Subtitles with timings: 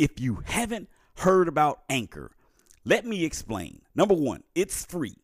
[0.00, 2.30] if you haven't heard about Anchor,
[2.86, 3.82] let me explain.
[3.94, 5.18] Number one, it's free.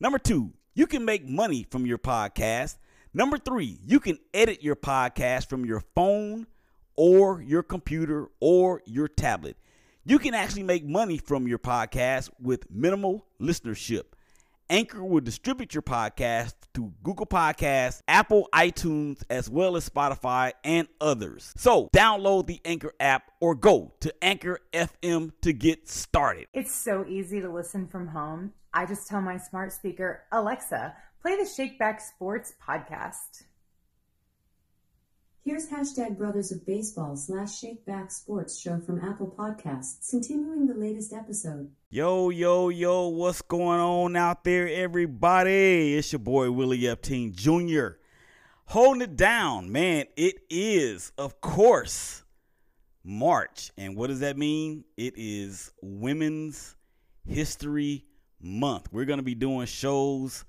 [0.00, 2.76] Number two, you can make money from your podcast.
[3.14, 6.46] Number three, you can edit your podcast from your phone
[6.94, 9.56] or your computer or your tablet.
[10.04, 14.12] You can actually make money from your podcast with minimal listenership.
[14.70, 20.86] Anchor will distribute your podcast to Google Podcasts, Apple iTunes, as well as Spotify and
[21.00, 21.54] others.
[21.56, 26.48] So download the Anchor app or go to Anchor FM to get started.
[26.52, 28.52] It's so easy to listen from home.
[28.74, 33.44] I just tell my smart speaker, Alexa, play the Shakeback Sports podcast.
[35.44, 41.12] Here's hashtag Brothers of Baseball slash Shakeback Sports show from Apple Podcasts, continuing the latest
[41.12, 41.70] episode.
[41.90, 45.96] Yo, yo, yo, what's going on out there, everybody?
[45.96, 47.98] It's your boy Willie Epting Jr.
[48.66, 50.06] Holding it down, man.
[50.16, 52.24] It is, of course,
[53.02, 53.70] March.
[53.78, 54.84] And what does that mean?
[54.98, 56.76] It is Women's
[57.26, 58.04] History
[58.40, 58.88] Month.
[58.92, 60.44] We're going to be doing shows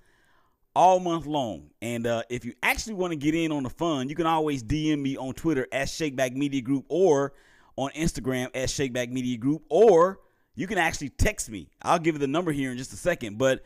[0.76, 1.70] all month long.
[1.82, 4.64] And uh, if you actually want to get in on the fun, you can always
[4.64, 7.34] DM me on Twitter at Shakeback Media Group or
[7.76, 10.20] on Instagram at Shakeback Media Group, or
[10.56, 11.70] you can actually text me.
[11.82, 13.38] I'll give you the number here in just a second.
[13.38, 13.64] But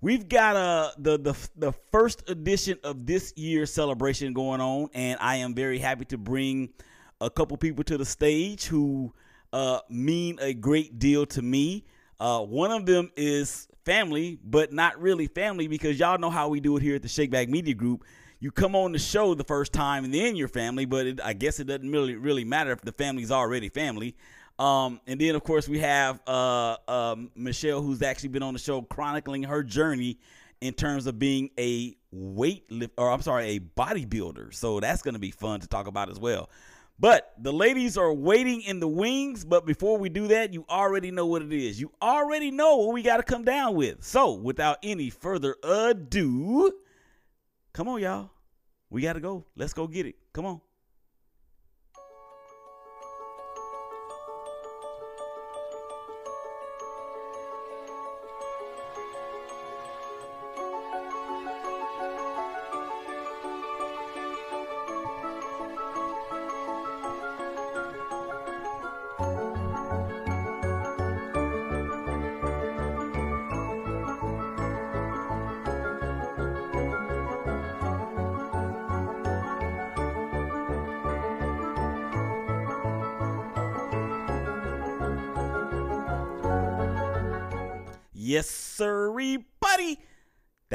[0.00, 5.18] we've got uh, the, the, the first edition of this year's celebration going on, and
[5.20, 6.70] I am very happy to bring
[7.20, 9.12] a couple people to the stage who
[9.52, 11.84] uh, mean a great deal to me.
[12.20, 16.60] Uh, one of them is family, but not really family because y'all know how we
[16.60, 18.04] do it here at the Shakeback Media Group.
[18.38, 21.32] You come on the show the first time and then your family, but it, I
[21.32, 24.16] guess it doesn't really really matter if the family's already family.
[24.58, 28.58] Um, and then of course we have uh, uh, Michelle, who's actually been on the
[28.58, 30.18] show chronicling her journey
[30.60, 34.52] in terms of being a weight lift, or I'm sorry, a bodybuilder.
[34.52, 36.50] So that's going to be fun to talk about as well.
[37.00, 39.42] But the ladies are waiting in the wings.
[39.46, 41.80] But before we do that, you already know what it is.
[41.80, 44.04] You already know what we got to come down with.
[44.04, 46.70] So without any further ado,
[47.72, 48.30] come on, y'all.
[48.90, 49.46] We got to go.
[49.56, 50.16] Let's go get it.
[50.34, 50.60] Come on.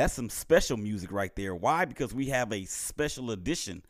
[0.05, 1.55] That's some special music right there.
[1.55, 1.85] Why?
[1.85, 3.81] Because we have a special edition.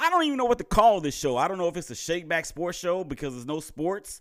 [0.00, 1.36] I don't even know what to call this show.
[1.36, 4.20] I don't know if it's a Shakeback Sports Show because there's no sports.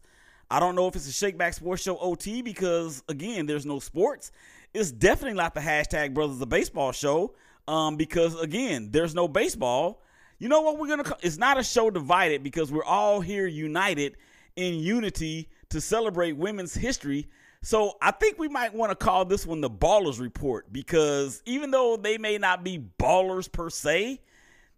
[0.52, 4.32] I don't know if it's a Shakeback Sports Show OT because, again, there's no sports.
[4.76, 7.34] It's definitely not the hashtag Brothers of Baseball show
[7.68, 10.04] um, because, again, there's no baseball.
[10.38, 13.48] You know what we're going to It's not a show divided because we're all here
[13.48, 14.18] united
[14.56, 17.28] in unity to celebrate women's history
[17.62, 21.72] so I think we might want to call this one the Ballers Report because even
[21.72, 24.22] though they may not be ballers per se,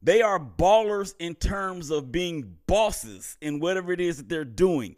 [0.01, 4.95] they are ballers in terms of being bosses in whatever it is that they're doing.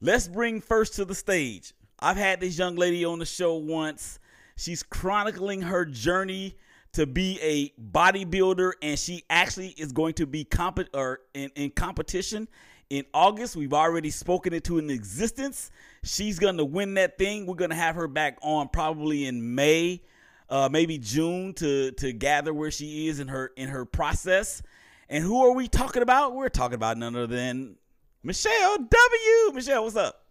[0.00, 1.72] Let's bring first to the stage.
[1.98, 4.20] I've had this young lady on the show once.
[4.56, 6.56] She's chronicling her journey
[6.92, 11.70] to be a bodybuilder, and she actually is going to be comp- or in, in
[11.70, 12.46] competition
[12.90, 13.56] in August.
[13.56, 15.70] We've already spoken it to an existence.
[16.02, 17.46] She's going to win that thing.
[17.46, 20.02] We're going to have her back on probably in May,
[20.48, 24.62] uh, maybe June to to gather where she is in her in her process.
[25.08, 26.34] And who are we talking about?
[26.34, 27.76] We're talking about none other than
[28.22, 29.54] Michelle W.
[29.54, 30.24] Michelle, what's up?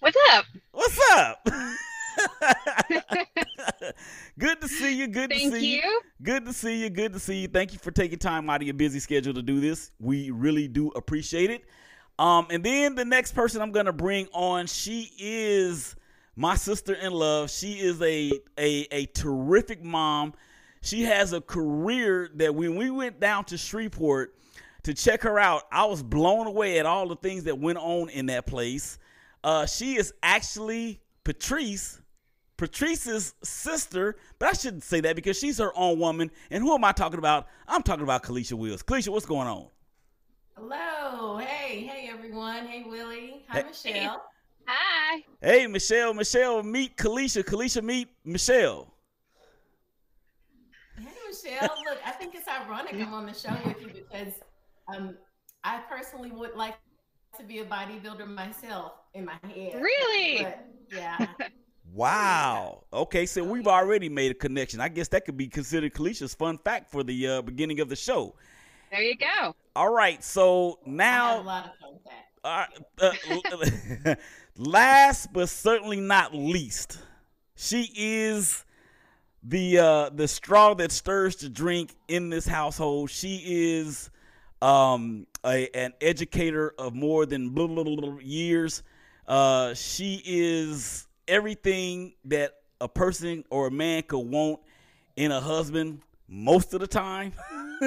[0.00, 0.44] What's up?
[0.72, 1.48] What's up?
[4.38, 5.06] good to see you.
[5.06, 5.82] Good Thank to see you.
[5.82, 6.00] you.
[6.22, 6.90] Good to see you.
[6.90, 7.48] Good to see you.
[7.48, 9.90] Thank you for taking time out of your busy schedule to do this.
[10.00, 11.64] We really do appreciate it.
[12.18, 15.96] Um, and then the next person I'm gonna bring on, she is
[16.36, 17.50] my sister in love.
[17.50, 20.34] She is a a a terrific mom.
[20.80, 24.34] She has a career that when we went down to Shreveport
[24.82, 28.10] to check her out, I was blown away at all the things that went on
[28.10, 28.98] in that place.
[29.42, 32.00] Uh, she is actually Patrice,
[32.56, 36.30] Patrice's sister, but I shouldn't say that because she's her own woman.
[36.50, 37.46] And who am I talking about?
[37.66, 38.82] I'm talking about Kelicia Wills.
[38.82, 39.68] Kelicia, what's going on?
[40.56, 41.38] Hello.
[41.38, 42.66] Hey, hey everyone.
[42.66, 43.44] Hey Willie.
[43.48, 43.64] Hi Hey.
[43.66, 44.22] Michelle.
[44.66, 45.22] Hi.
[45.42, 47.42] Hey, Michelle, Michelle, meet Kelicia.
[47.42, 48.94] Kelicia, meet Michelle.
[50.96, 51.74] Hey Michelle.
[51.88, 54.32] Look, I think it's ironic I'm on the show with you because
[54.94, 55.16] um
[55.64, 56.76] I personally would like
[57.38, 59.74] to be a bodybuilder myself in my head.
[59.82, 60.44] Really?
[60.44, 61.26] But, yeah.
[61.92, 62.84] Wow.
[62.92, 64.80] Okay, so we've already made a connection.
[64.80, 67.96] I guess that could be considered Kelicia's fun fact for the uh, beginning of the
[67.96, 68.34] show.
[68.90, 69.54] There you go.
[69.76, 71.94] All right, so I have a now, lot of fun
[72.44, 72.66] uh,
[73.00, 74.14] uh,
[74.56, 76.98] last but certainly not least,
[77.56, 78.64] she is
[79.42, 83.10] the uh, the straw that stirs the drink in this household.
[83.10, 84.10] She is
[84.62, 88.82] um, a, an educator of more than blah, blah, blah years.
[89.26, 94.60] Uh, she is everything that a person or a man could want
[95.16, 97.32] in a husband most of the time.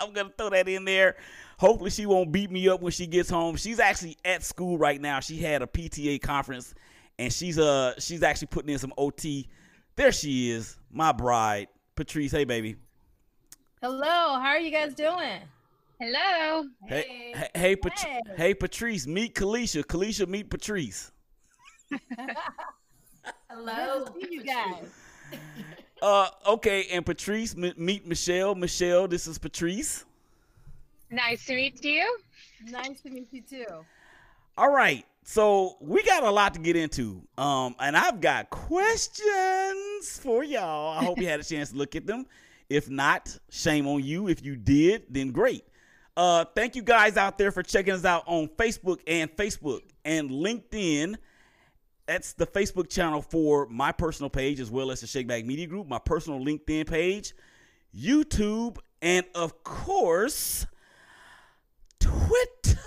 [0.00, 1.16] I'm gonna throw that in there.
[1.58, 3.56] Hopefully, she won't beat me up when she gets home.
[3.56, 5.20] She's actually at school right now.
[5.20, 6.74] She had a PTA conference,
[7.18, 9.48] and she's uh she's actually putting in some OT.
[9.96, 12.30] There she is, my bride, Patrice.
[12.30, 12.76] Hey, baby.
[13.82, 15.40] Hello, how are you guys doing?
[16.00, 16.64] Hello.
[16.86, 18.20] Hey, hey, hey, Pat- Hey.
[18.36, 19.06] hey, Patrice.
[19.06, 19.82] Meet Kelicia.
[19.84, 21.10] Kelicia, meet Patrice.
[23.50, 24.06] Hello.
[24.20, 24.86] See you guys.
[26.00, 28.54] Uh, okay, and Patrice, m- meet Michelle.
[28.54, 30.04] Michelle, this is Patrice.
[31.10, 32.18] Nice to meet you.
[32.66, 33.66] Nice to meet you too.
[34.56, 40.20] All right, so we got a lot to get into, um, and I've got questions
[40.22, 40.96] for y'all.
[40.96, 42.26] I hope you had a chance to look at them.
[42.70, 44.28] If not, shame on you.
[44.28, 45.64] If you did, then great.
[46.16, 50.30] Uh, thank you guys out there for checking us out on Facebook and Facebook and
[50.30, 51.16] LinkedIn.
[52.08, 55.88] That's the Facebook channel for my personal page as well as the Shakeback Media Group,
[55.88, 57.34] my personal LinkedIn page,
[57.94, 60.64] YouTube, and of course,
[62.00, 62.78] Twitter.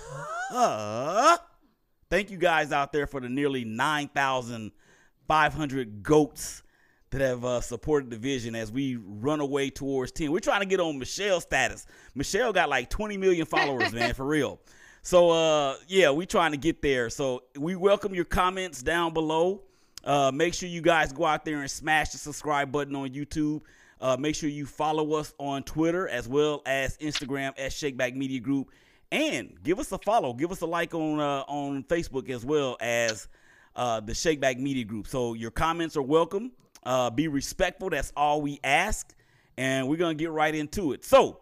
[2.10, 6.64] Thank you guys out there for the nearly 9,500 goats
[7.10, 10.32] that have uh, supported the vision as we run away towards 10.
[10.32, 11.86] We're trying to get on Michelle's status.
[12.16, 14.58] Michelle got like 20 million followers, man, for real.
[15.04, 17.10] So, uh, yeah, we trying to get there.
[17.10, 19.62] So we welcome your comments down below.
[20.04, 23.62] Uh, make sure you guys go out there and smash the subscribe button on YouTube.
[24.00, 28.40] Uh, make sure you follow us on Twitter as well as Instagram at Shakeback Media
[28.40, 28.70] Group,
[29.10, 32.76] and give us a follow, give us a like on uh, on Facebook as well
[32.80, 33.28] as
[33.76, 35.06] uh, the Shakeback Media Group.
[35.06, 36.50] So your comments are welcome.
[36.84, 37.90] Uh, be respectful.
[37.90, 39.14] That's all we ask,
[39.56, 41.04] and we're gonna get right into it.
[41.04, 41.38] So,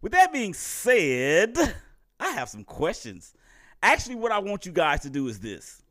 [0.00, 1.56] with that being said,
[2.20, 3.34] I have some questions.
[3.82, 5.82] Actually, what I want you guys to do is this.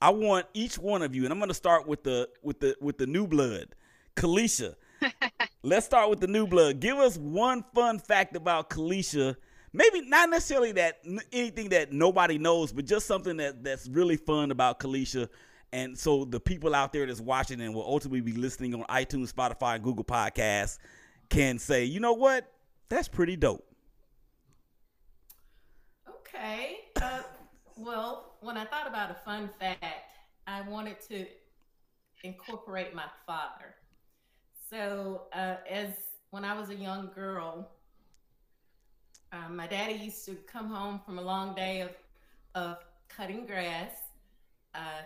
[0.00, 2.76] I want each one of you, and I'm going to start with the with the
[2.80, 3.74] with the new blood,
[4.16, 4.74] Kelicia.
[5.62, 6.80] Let's start with the new blood.
[6.80, 9.36] Give us one fun fact about Kelicia.
[9.72, 11.00] Maybe not necessarily that
[11.32, 15.28] anything that nobody knows, but just something that that's really fun about Kelicia.
[15.72, 19.32] And so the people out there that's watching and will ultimately be listening on iTunes,
[19.32, 20.78] Spotify, and Google Podcasts
[21.28, 22.52] can say, you know what?
[22.88, 23.66] That's pretty dope.
[26.08, 26.78] Okay.
[26.94, 27.22] Uh,
[27.84, 29.84] well, when I thought about a fun fact,
[30.46, 31.26] I wanted to
[32.22, 33.74] incorporate my father.
[34.70, 35.90] So, uh, as
[36.30, 37.70] when I was a young girl,
[39.32, 41.90] um, my daddy used to come home from a long day of
[42.54, 42.78] of
[43.08, 43.92] cutting grass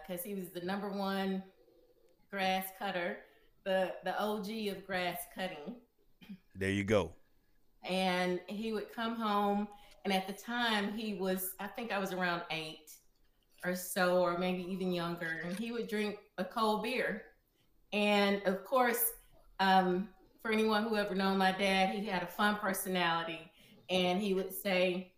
[0.06, 1.42] because he was the number one
[2.30, 3.18] grass cutter,
[3.64, 5.74] the the OG of grass cutting
[6.54, 7.12] There you go.
[7.84, 9.66] and he would come home
[10.04, 12.90] and at the time he was i think i was around eight
[13.64, 17.22] or so or maybe even younger and he would drink a cold beer.
[17.92, 19.02] And of course
[19.60, 20.08] um,
[20.40, 23.50] for anyone who ever known my dad he had a fun personality.
[23.90, 25.12] And he would say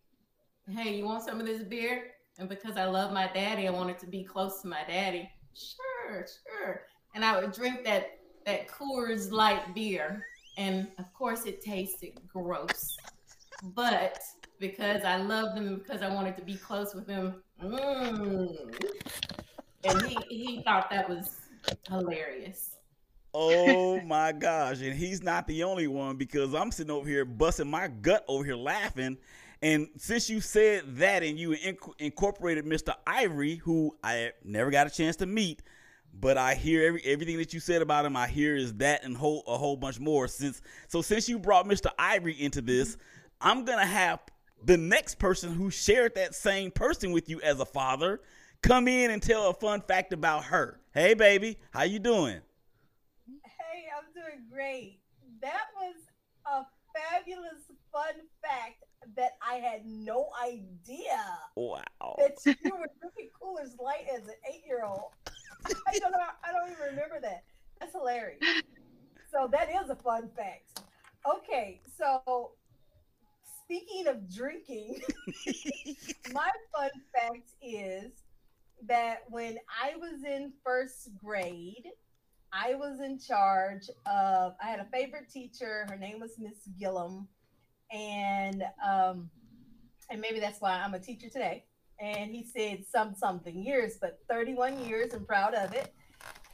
[0.69, 2.13] hey you want some of this beer?
[2.39, 5.29] And because i love my daddy i wanted to be close to my daddy.
[5.55, 6.83] Sure sure.
[7.15, 10.25] And i would drink that that coors light beer.
[10.57, 12.97] And of course it tasted gross.
[13.75, 14.19] But
[14.61, 18.75] because i loved him because i wanted to be close with him mm,
[19.85, 21.41] and he, he thought that was
[21.89, 22.77] hilarious
[23.33, 24.81] Oh my gosh.
[24.81, 28.45] And he's not the only one because I'm sitting over here busting my gut over
[28.45, 29.19] here laughing.
[29.63, 32.95] And since you said that and you inc- incorporated Mr.
[33.07, 35.63] Ivory, who I never got a chance to meet,
[36.19, 39.17] but I hear every, everything that you said about him, I hear is that and
[39.17, 40.29] whole, a whole bunch more.
[40.29, 41.91] Since So since you brought Mr.
[41.99, 42.97] Ivory into this,
[43.41, 44.21] I'm going to have
[44.65, 48.21] the next person who shared that same person with you as a father
[48.63, 50.81] come in and tell a fun fact about her.
[50.93, 52.41] Hey, baby, how you doing?
[53.45, 54.99] Hey, I'm doing great.
[55.41, 55.95] That was
[56.47, 57.63] a fabulous
[57.93, 58.85] fun fact
[59.17, 61.25] that I had no idea
[61.57, 61.83] Wow.
[62.19, 65.13] that you were drinking Coolers Light as an eight-year-old.
[65.89, 66.19] I don't know.
[66.45, 67.45] I don't even remember that.
[67.79, 68.41] That's hilarious.
[69.33, 70.83] So that is a fun fact.
[71.37, 72.53] Okay, so
[73.71, 75.01] speaking of drinking,
[76.33, 78.11] my fun fact is
[78.89, 81.87] that when I was in first grade,
[82.53, 84.55] I was in charge of.
[84.61, 85.87] I had a favorite teacher.
[85.89, 87.29] Her name was Miss Gillum,
[87.93, 89.31] and um,
[90.11, 91.65] and maybe that's why I'm a teacher today.
[92.01, 95.95] And he said some something years, but 31 years, and proud of it.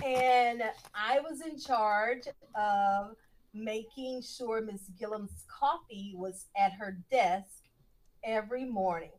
[0.05, 0.63] And
[0.95, 3.17] I was in charge of
[3.57, 7.65] making sure Miss Gillum's coffee was at her desk
[8.25, 9.13] every morning.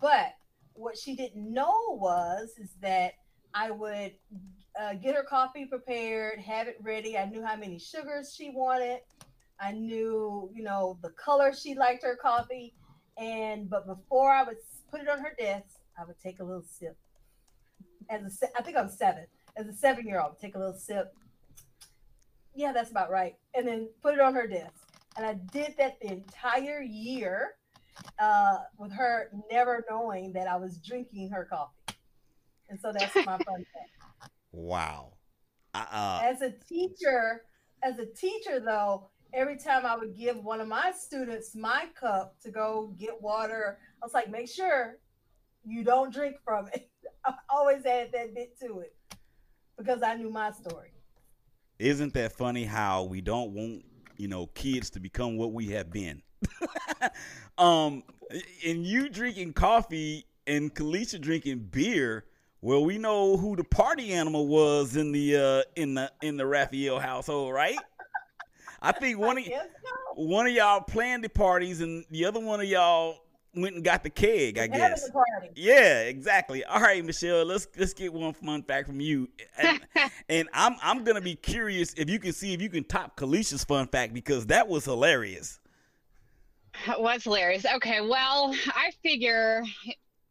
[0.00, 0.34] But
[0.74, 3.14] what she didn't know was is that
[3.54, 4.12] I would
[4.78, 7.16] uh, get her coffee prepared, have it ready.
[7.16, 9.00] I knew how many sugars she wanted.
[9.60, 12.74] I knew, you know, the color she liked her coffee.
[13.16, 14.58] And but before I would
[14.90, 16.96] put it on her desk, I would take a little sip.
[18.08, 19.26] As a, I think I'm seven.
[19.56, 21.12] As a seven-year-old, take a little sip.
[22.58, 23.36] Yeah, that's about right.
[23.54, 24.72] And then put it on her desk.
[25.16, 27.54] And I did that the entire year
[28.18, 31.96] uh, with her never knowing that I was drinking her coffee.
[32.68, 34.30] And so that's my fun fact.
[34.50, 35.12] Wow.
[35.72, 37.42] Uh, As a teacher,
[37.84, 42.34] as a teacher though, every time I would give one of my students my cup
[42.42, 44.96] to go get water, I was like, make sure
[45.64, 46.90] you don't drink from it.
[47.24, 48.96] I always add that bit to it
[49.76, 50.97] because I knew my story.
[51.78, 53.84] Isn't that funny how we don't want
[54.16, 56.22] you know kids to become what we have been?
[57.58, 58.02] um,
[58.66, 62.24] and you drinking coffee and Kelicia drinking beer.
[62.60, 66.46] Well, we know who the party animal was in the uh, in the in the
[66.46, 67.78] Raphael household, right?
[68.82, 69.68] I think one of Yes,
[70.16, 70.24] no.
[70.24, 73.18] one of y'all planned the parties, and the other one of y'all
[73.60, 74.58] went and got the keg.
[74.58, 75.08] I guess.
[75.54, 76.64] Yeah, exactly.
[76.64, 79.28] All right, Michelle, let's let's get one fun fact from you.
[79.56, 79.80] And,
[80.28, 83.64] and I'm I'm gonna be curious if you can see if you can top Kelicia's
[83.64, 85.60] fun fact because that was hilarious.
[86.86, 87.64] That was hilarious.
[87.66, 89.64] Okay, well, I figure,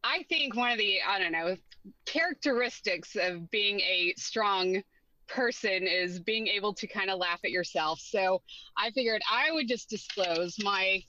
[0.03, 1.57] I think one of the, I don't know,
[2.05, 4.81] characteristics of being a strong
[5.27, 7.99] person is being able to kind of laugh at yourself.
[7.99, 8.41] So
[8.77, 11.03] I figured I would just disclose my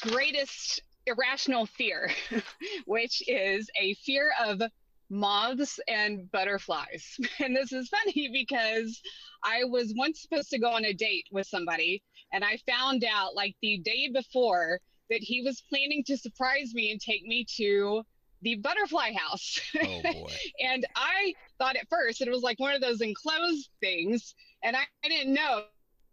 [0.00, 2.10] greatest irrational fear,
[2.86, 4.62] which is a fear of
[5.10, 7.16] moths and butterflies.
[7.40, 9.00] And this is funny because
[9.42, 13.34] I was once supposed to go on a date with somebody and I found out
[13.34, 18.02] like the day before that he was planning to surprise me and take me to
[18.42, 19.58] the butterfly house.
[19.82, 20.32] Oh boy.
[20.60, 24.82] and I thought at first it was like one of those enclosed things, and I,
[25.04, 25.64] I didn't know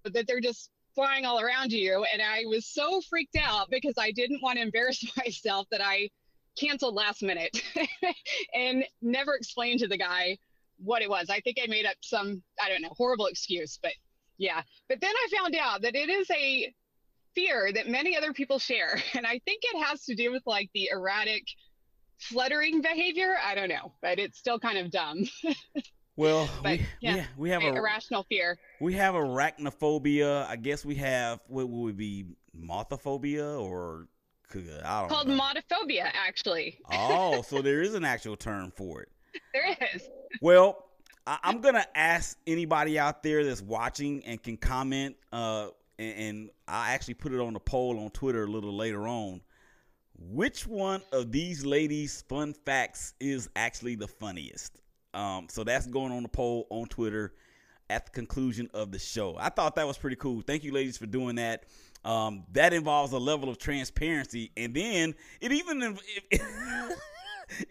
[0.05, 2.05] that they're just flying all around you.
[2.11, 6.09] And I was so freaked out because I didn't want to embarrass myself that I
[6.57, 7.61] canceled last minute
[8.53, 10.37] and never explained to the guy
[10.77, 11.29] what it was.
[11.29, 13.91] I think I made up some, I don't know, horrible excuse, but
[14.37, 14.61] yeah.
[14.89, 16.73] But then I found out that it is a
[17.33, 18.97] fear that many other people share.
[19.15, 21.43] And I think it has to do with like the erratic
[22.17, 23.35] fluttering behavior.
[23.43, 25.25] I don't know, but it's still kind of dumb.
[26.17, 28.57] Well, But, we, yeah, we, we have A a irrational fear.
[28.79, 30.45] we have arachnophobia.
[30.47, 32.25] I guess we have what would be
[32.57, 34.07] mothophobia or
[34.53, 35.37] I don't Called know.
[35.39, 36.79] motophobia, actually.
[36.91, 39.09] oh, so there is an actual term for it.
[39.53, 40.07] There is.
[40.41, 40.85] Well,
[41.27, 45.17] I, I'm gonna ask anybody out there that's watching and can comment.
[45.33, 45.69] Uh,
[45.99, 49.41] and, and I actually put it on a poll on Twitter a little later on.
[50.17, 54.79] Which one of these ladies' fun facts is actually the funniest?
[55.15, 57.33] Um, so that's going on the poll on Twitter
[57.89, 59.35] at the conclusion of the show.
[59.39, 60.41] I thought that was pretty cool.
[60.41, 61.63] Thank you, ladies, for doing that.
[62.03, 66.01] Um, that involves a level of transparency, and then it even if,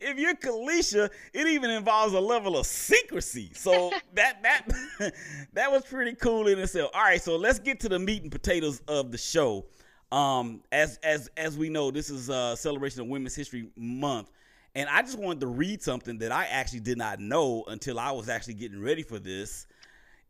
[0.00, 3.52] if you're Kelicia, it even involves a level of secrecy.
[3.54, 4.68] So that that
[5.52, 6.90] that was pretty cool in itself.
[6.94, 9.66] All right, so let's get to the meat and potatoes of the show.
[10.10, 14.30] Um, as as as we know, this is a celebration of Women's History Month,
[14.74, 18.10] and I just wanted to read something that I actually did not know until I
[18.10, 19.66] was actually getting ready for this.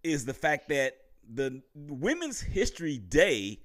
[0.03, 0.99] Is the fact that
[1.33, 3.61] the Women's History Day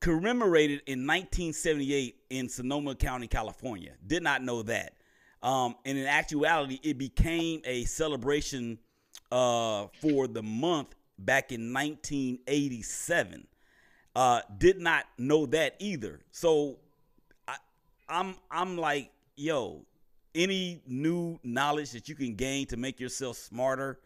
[0.00, 3.92] commemorated in 1978 in Sonoma County, California.
[4.06, 4.94] Did not know that.
[5.42, 8.78] Um, and in actuality, it became a celebration
[9.30, 13.46] uh, for the month back in 1987.
[14.16, 16.20] Uh, did not know that either.
[16.32, 16.78] So
[17.46, 17.56] I,
[18.08, 19.86] I'm I'm like, yo,
[20.34, 24.00] any new knowledge that you can gain to make yourself smarter,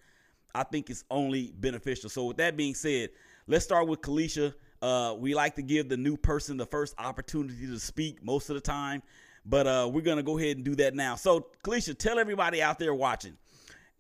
[0.55, 2.09] I think it's only beneficial.
[2.09, 3.11] So with that being said,
[3.47, 4.55] let's start with Kelicia.
[4.81, 8.55] Uh, we like to give the new person the first opportunity to speak most of
[8.55, 9.03] the time,
[9.47, 11.15] but uh, we're gonna go ahead and do that now.
[11.15, 13.37] So Kelicia, tell everybody out there watching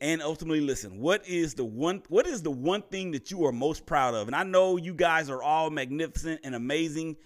[0.00, 3.52] and ultimately listen what is the one what is the one thing that you are
[3.52, 7.16] most proud of and i know you guys are all magnificent and amazing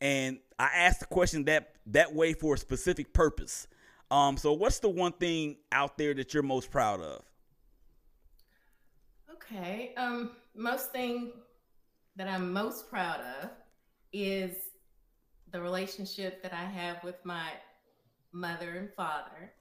[0.00, 3.66] and I asked the question that that way for a specific purpose.
[4.10, 7.22] Um, so what's the one thing out there that you're most proud of?
[9.32, 9.94] Okay.
[9.96, 11.32] Um, most thing
[12.16, 13.50] that I'm most proud of
[14.12, 14.56] is
[15.52, 17.50] the relationship that I have with my
[18.32, 19.52] mother and father.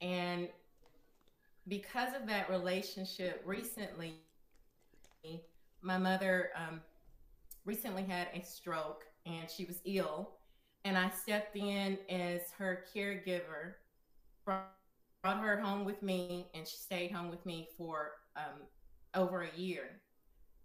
[0.00, 0.48] And
[1.68, 4.14] because of that relationship, recently,
[5.82, 6.80] my mother um,
[7.64, 10.30] recently had a stroke and she was ill.
[10.84, 13.74] And I stepped in as her caregiver,
[15.22, 18.62] brought, her home with me, and she stayed home with me for um,
[19.14, 20.00] over a year.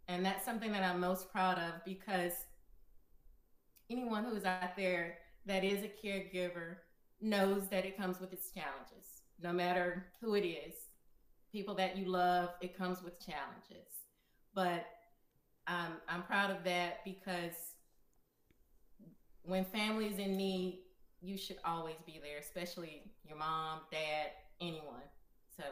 [0.08, 2.32] And that's something that I'm most proud of because
[3.89, 6.77] anyone who's out there that is a caregiver
[7.22, 9.24] knows that it comes with its challenges.
[9.42, 10.74] No matter who it is,
[11.51, 13.89] people that you love, it comes with challenges.
[14.54, 14.86] But
[15.68, 17.54] um, I'm proud of that because
[19.44, 20.82] when family is in need,
[21.22, 24.31] you should always be there, especially your mom, dad,
[24.62, 25.01] anyone.
[25.57, 25.63] So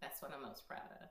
[0.00, 1.08] that's what I'm most proud of.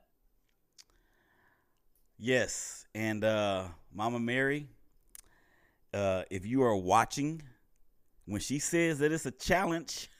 [2.18, 4.68] Yes, and uh, Mama Mary,
[5.94, 7.42] uh, if you are watching,
[8.26, 10.10] when she says that it's a challenge,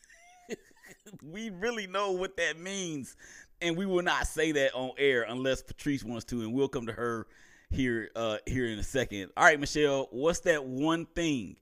[1.23, 3.17] we really know what that means,
[3.61, 6.87] and we will not say that on air unless Patrice wants to, and we'll come
[6.87, 7.27] to her
[7.71, 9.31] here uh, here in a second.
[9.37, 11.57] All right, Michelle, what's that one thing?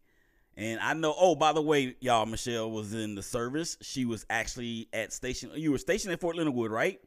[0.58, 1.14] And I know.
[1.16, 3.78] Oh, by the way, y'all, Michelle was in the service.
[3.80, 5.50] She was actually at station.
[5.54, 7.00] You were stationed at Fort Leonard Wood, right?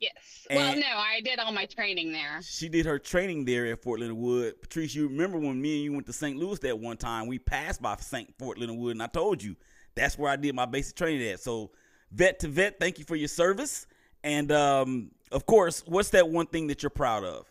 [0.00, 0.46] Yes.
[0.48, 2.40] And- well, no, I did all my training there.
[2.40, 4.62] She did her training there at Fort Leonard Wood.
[4.62, 6.36] Patrice, you remember when me and you went to St.
[6.36, 7.26] Louis that one time?
[7.26, 8.32] We passed by St.
[8.38, 9.56] Fort Leonard Wood, and I told you
[9.96, 11.40] that's where I did my basic training at.
[11.40, 11.72] So,
[12.12, 13.88] vet to vet, thank you for your service.
[14.22, 17.50] And um, of course, what's that one thing that you're proud of?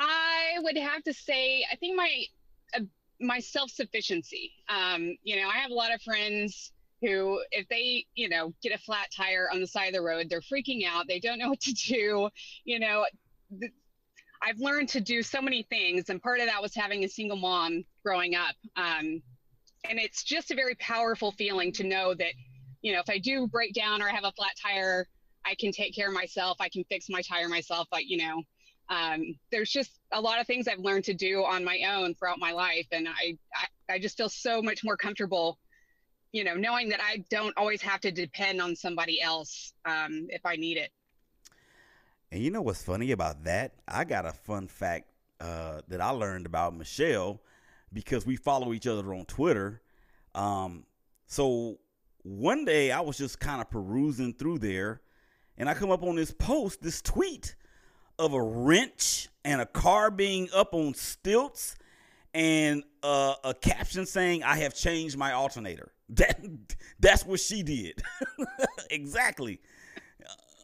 [0.00, 2.24] I would have to say, I think my
[2.76, 2.80] uh,
[3.20, 4.52] my self sufficiency.
[4.68, 6.72] Um, you know, I have a lot of friends
[7.02, 10.28] who, if they, you know, get a flat tire on the side of the road,
[10.28, 11.06] they're freaking out.
[11.08, 12.28] They don't know what to do.
[12.64, 13.06] You know,
[13.58, 13.72] th-
[14.42, 17.36] I've learned to do so many things, and part of that was having a single
[17.36, 18.54] mom growing up.
[18.76, 19.22] Um,
[19.88, 22.32] and it's just a very powerful feeling to know that,
[22.82, 25.06] you know, if I do break down or I have a flat tire,
[25.44, 26.58] I can take care of myself.
[26.60, 27.88] I can fix my tire myself.
[27.92, 28.42] Like, you know,
[28.90, 32.40] um, there's just a lot of things I've learned to do on my own throughout
[32.40, 35.58] my life, and I, I, I just feel so much more comfortable,
[36.32, 40.44] you know, knowing that I don't always have to depend on somebody else um, if
[40.44, 40.90] I need it.
[42.32, 43.74] And you know what's funny about that?
[43.86, 45.06] I got a fun fact
[45.40, 47.40] uh, that I learned about Michelle
[47.92, 49.82] because we follow each other on Twitter.
[50.34, 50.84] Um,
[51.26, 51.78] so
[52.22, 55.00] one day I was just kind of perusing through there,
[55.56, 57.54] and I come up on this post, this tweet
[58.20, 61.74] of a wrench and a car being up on stilts,
[62.34, 66.40] and uh, a caption saying, "I have changed my alternator." That
[66.98, 68.02] that's what she did.
[68.90, 69.60] exactly.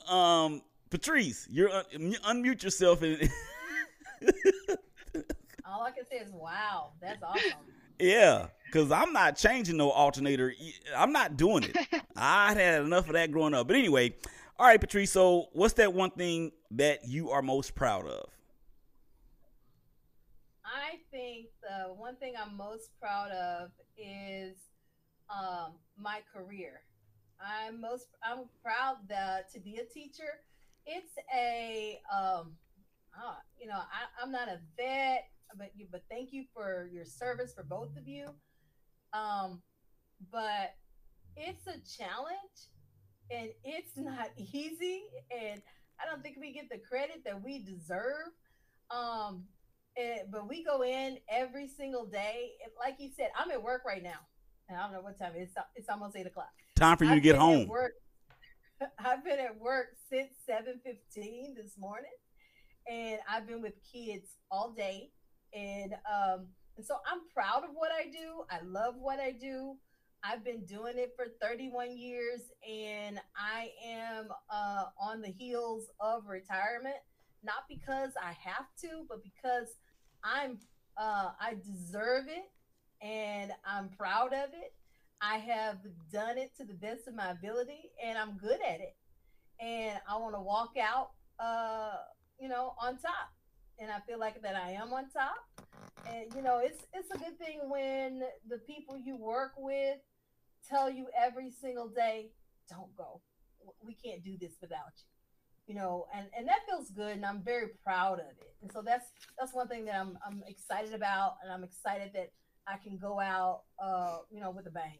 [0.08, 3.30] Um, Patrice, you're un- unmute yourself and
[5.68, 7.52] All I can say is, wow, that's awesome.
[8.00, 10.52] yeah, because I'm not changing no alternator.
[10.96, 11.76] I'm not doing it.
[12.16, 13.68] I had enough of that growing up.
[13.68, 14.14] But anyway,
[14.58, 15.10] all right, Patrice.
[15.10, 18.30] So, what's that one thing that you are most proud of?
[20.64, 24.56] I think the one thing I'm most proud of is
[25.30, 26.80] um, my career.
[27.40, 30.40] I'm most I'm proud that to be a teacher.
[30.86, 32.52] It's a um,
[33.14, 37.04] uh, you know I, I'm not a vet, but you but thank you for your
[37.04, 38.30] service for both of you.
[39.12, 39.62] Um,
[40.32, 40.74] but
[41.36, 42.70] it's a challenge,
[43.30, 45.62] and it's not easy, and
[46.00, 48.32] I don't think we get the credit that we deserve.
[48.90, 49.44] Um,
[49.96, 52.50] and, but we go in every single day.
[52.62, 54.20] And Like you said, I'm at work right now.
[54.68, 55.48] And I don't know what time it is.
[55.48, 56.50] It's, it's almost eight o'clock.
[56.76, 57.68] Time for you to I've get home.
[57.68, 57.92] Work,
[58.98, 62.10] I've been at work since seven fifteen this morning,
[62.90, 65.10] and I've been with kids all day.
[65.54, 68.44] And um, and so I'm proud of what I do.
[68.50, 69.76] I love what I do.
[70.22, 76.26] I've been doing it for 31 years, and I am uh, on the heels of
[76.26, 76.96] retirement.
[77.42, 79.68] Not because I have to, but because
[80.24, 80.58] I'm
[80.96, 82.50] uh, I deserve it,
[83.06, 84.72] and I'm proud of it.
[85.20, 85.78] I have
[86.12, 88.96] done it to the best of my ability, and I'm good at it.
[89.60, 91.96] And I want to walk out, uh,
[92.38, 93.32] you know, on top.
[93.78, 95.36] And I feel like that I am on top.
[96.08, 99.98] And you know, it's it's a good thing when the people you work with
[100.68, 102.30] tell you every single day,
[102.68, 103.20] "Don't go.
[103.82, 105.16] We can't do this without you."
[105.66, 108.54] you know, and and that feels good, and I'm very proud of it.
[108.62, 109.06] And so that's
[109.38, 112.30] that's one thing that I'm I'm excited about, and I'm excited that
[112.66, 114.98] I can go out, uh, you know, with a bang.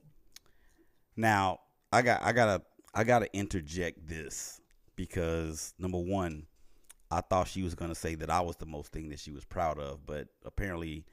[1.16, 1.60] Now,
[1.92, 2.62] I got I gotta
[2.94, 4.60] I gotta interject this
[4.96, 6.46] because number one,
[7.10, 9.44] I thought she was gonna say that I was the most thing that she was
[9.44, 11.04] proud of, but apparently,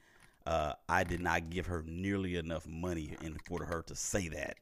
[0.46, 4.56] uh, I did not give her nearly enough money in for her to say that.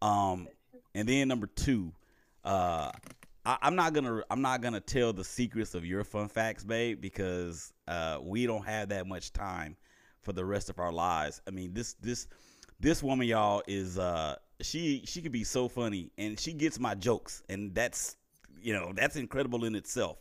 [0.00, 0.48] Um,
[0.94, 1.92] and then number two,
[2.44, 2.90] uh,
[3.44, 7.00] I, I'm not gonna I'm not gonna tell the secrets of your fun facts, babe,
[7.00, 9.76] because uh, we don't have that much time
[10.22, 11.40] for the rest of our lives.
[11.46, 12.28] I mean, this this
[12.80, 16.94] this woman, y'all, is uh she she could be so funny and she gets my
[16.94, 18.16] jokes and that's
[18.62, 20.18] you know that's incredible in itself.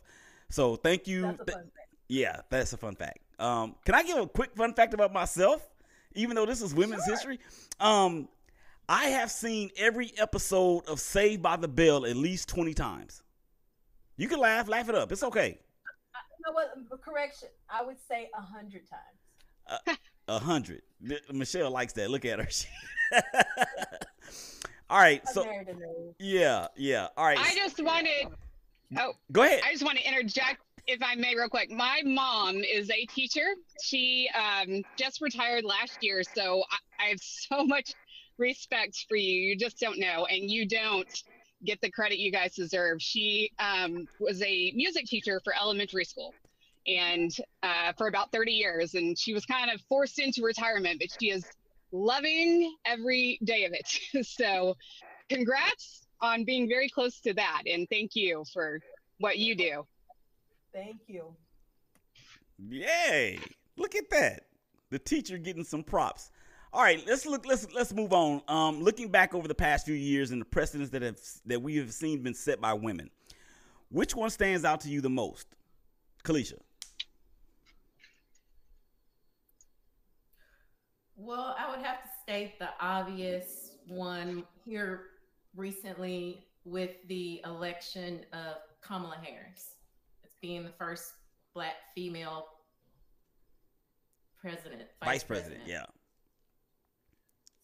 [0.51, 1.23] So thank you.
[1.23, 1.87] That's a Th- fun fact.
[2.09, 3.19] yeah, that's a fun fact.
[3.39, 5.67] Um, can I give a quick fun fact about myself?
[6.13, 7.13] Even though this is women's Sure.
[7.15, 7.39] history,
[7.79, 8.27] um,
[8.89, 13.23] I have seen every episode of Saved by the Bell at least twenty times.
[14.17, 15.11] You can laugh, laugh it up.
[15.11, 15.57] It's okay.
[16.37, 16.71] You know what?
[16.75, 17.47] um, Correction.
[17.69, 19.97] I would say a hundred times.
[20.27, 20.81] A hundred.
[21.07, 22.11] Th- Michelle likes that.
[22.11, 22.47] Look at her.
[24.89, 25.25] All right.
[25.29, 26.13] So married to no.
[26.19, 27.07] yeah, yeah.
[27.15, 27.39] All right.
[27.39, 28.27] I just wanted.
[28.97, 29.61] Oh, Go ahead.
[29.65, 31.71] I just want to interject, if I may, real quick.
[31.71, 33.45] My mom is a teacher.
[33.81, 37.93] She um, just retired last year, so I, I have so much
[38.37, 39.33] respect for you.
[39.33, 41.07] You just don't know, and you don't
[41.63, 43.01] get the credit you guys deserve.
[43.01, 46.33] She um, was a music teacher for elementary school,
[46.85, 47.31] and
[47.63, 51.29] uh, for about 30 years, and she was kind of forced into retirement, but she
[51.29, 51.45] is
[51.93, 54.25] loving every day of it.
[54.25, 54.75] so,
[55.29, 58.79] congrats on being very close to that, and thank you for
[59.19, 59.85] what you do.
[60.73, 61.35] Thank you.
[62.69, 63.39] Yay!
[63.77, 64.43] Look at that.
[64.89, 66.31] The teacher getting some props.
[66.73, 67.45] All right, let's look.
[67.45, 68.41] Let's let's move on.
[68.47, 71.75] Um, looking back over the past few years and the precedents that have that we
[71.77, 73.09] have seen been set by women,
[73.89, 75.47] which one stands out to you the most,
[76.23, 76.59] Kelicia?
[81.17, 85.10] Well, I would have to state the obvious one here
[85.55, 89.75] recently with the election of Kamala Harris.
[90.23, 91.13] It's being the first
[91.53, 92.47] black female
[94.39, 95.61] president, Vice, president.
[95.65, 95.85] Yeah,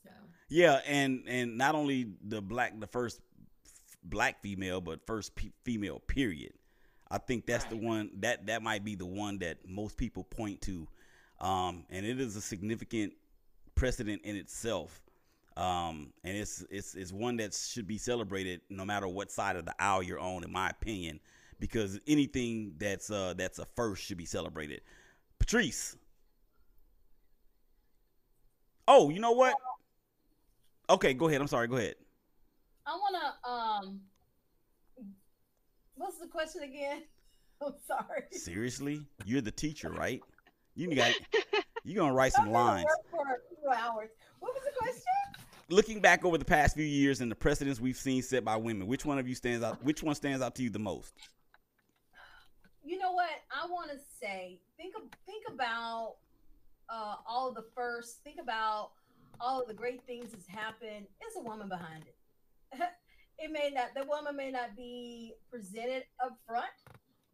[0.04, 0.12] So,
[0.50, 3.19] yeah, and and not only the black, the first
[3.65, 6.00] f- black female, but first pe- female.
[6.00, 6.54] Period.
[7.10, 10.62] I think that's the one that that might be the one that most people point
[10.62, 10.88] to,
[11.39, 13.13] um, and it is a significant
[13.76, 15.02] precedent in itself.
[15.58, 19.65] Um, and it's it's it's one that should be celebrated no matter what side of
[19.65, 21.20] the aisle you're on, in my opinion,
[21.60, 24.82] because anything that's uh that's a first should be celebrated.
[25.39, 25.98] Patrice.
[28.88, 29.56] Oh, you know what?
[30.91, 31.41] Okay, go ahead.
[31.41, 31.67] I'm sorry.
[31.67, 31.96] Go ahead.
[32.86, 34.00] I wanna um.
[35.96, 37.02] What's the question again?
[37.65, 38.26] I'm sorry.
[38.32, 40.22] Seriously, you're the teacher, right?
[40.76, 41.15] You got
[41.84, 42.86] you gonna write some lines.
[42.86, 44.10] work for few hours.
[44.39, 45.04] What was the question?
[45.69, 48.88] Looking back over the past few years and the precedents we've seen set by women,
[48.88, 49.84] which one of you stands out?
[49.84, 51.13] Which one stands out to you the most?
[52.88, 54.60] you know what I want to say?
[54.77, 56.15] Think think about
[56.89, 58.23] uh, all of the first.
[58.23, 58.91] Think about
[59.41, 61.06] all of the great things that's happened.
[61.19, 62.80] There's a woman behind it.
[63.39, 63.89] it may not.
[63.93, 66.71] The woman may not be presented up front,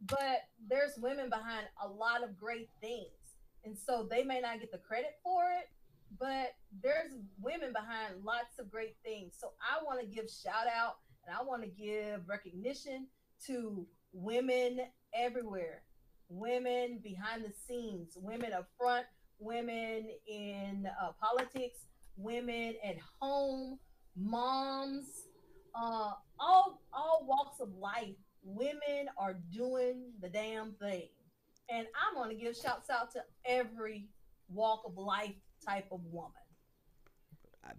[0.06, 4.72] but there's women behind a lot of great things, and so they may not get
[4.72, 5.70] the credit for it.
[6.18, 9.34] But there's women behind lots of great things.
[9.38, 10.96] So I want to give shout out
[11.26, 13.06] and I want to give recognition
[13.46, 14.80] to women
[15.14, 15.82] everywhere.
[16.28, 19.06] Women behind the scenes women up front
[19.38, 23.78] women in uh, politics women at home
[24.16, 25.26] moms
[25.74, 28.16] uh, all all walks of life.
[28.42, 31.08] Women are doing the damn thing.
[31.70, 34.08] And i'm going to give shouts out to every
[34.48, 35.34] walk of life
[35.66, 36.30] type of woman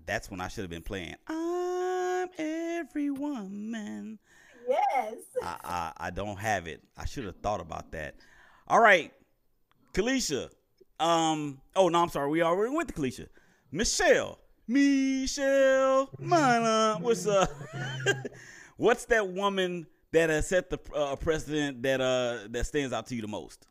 [0.06, 1.15] That's when I should have been playing.
[1.28, 4.19] I'm every woman.
[4.67, 6.82] yes I, I I don't have it.
[6.98, 8.15] I should have thought about that.
[8.67, 9.12] All right,
[9.93, 10.50] Kelicia.
[11.00, 11.62] Um.
[11.76, 12.30] Oh no, I'm sorry.
[12.30, 13.28] We already went to Kelicia.
[13.71, 14.39] Michelle.
[14.67, 16.10] Michelle.
[16.19, 16.98] Mana.
[17.00, 17.50] What's up?
[18.78, 23.15] What's that woman that has set the uh, precedent that uh that stands out to
[23.15, 23.67] you the most?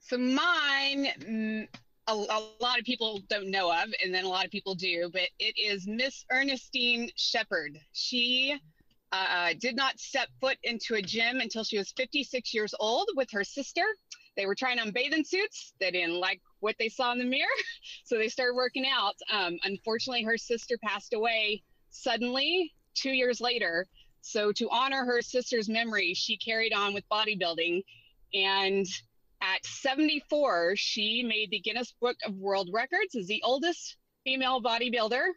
[0.00, 1.68] So mine, mm,
[2.06, 5.10] a, a lot of people don't know of, and then a lot of people do,
[5.12, 7.78] but it is Miss Ernestine Shepherd.
[7.92, 8.58] She
[9.12, 13.30] uh, did not step foot into a gym until she was 56 years old with
[13.32, 13.84] her sister.
[14.36, 15.72] They were trying on bathing suits.
[15.80, 17.48] They didn't like what they saw in the mirror,
[18.04, 19.14] so they started working out.
[19.32, 23.86] Um, unfortunately, her sister passed away suddenly two years later.
[24.22, 27.82] So, to honor her sister's memory, she carried on with bodybuilding.
[28.34, 28.86] And
[29.42, 35.28] at 74, she made the Guinness Book of World Records as the oldest female bodybuilder.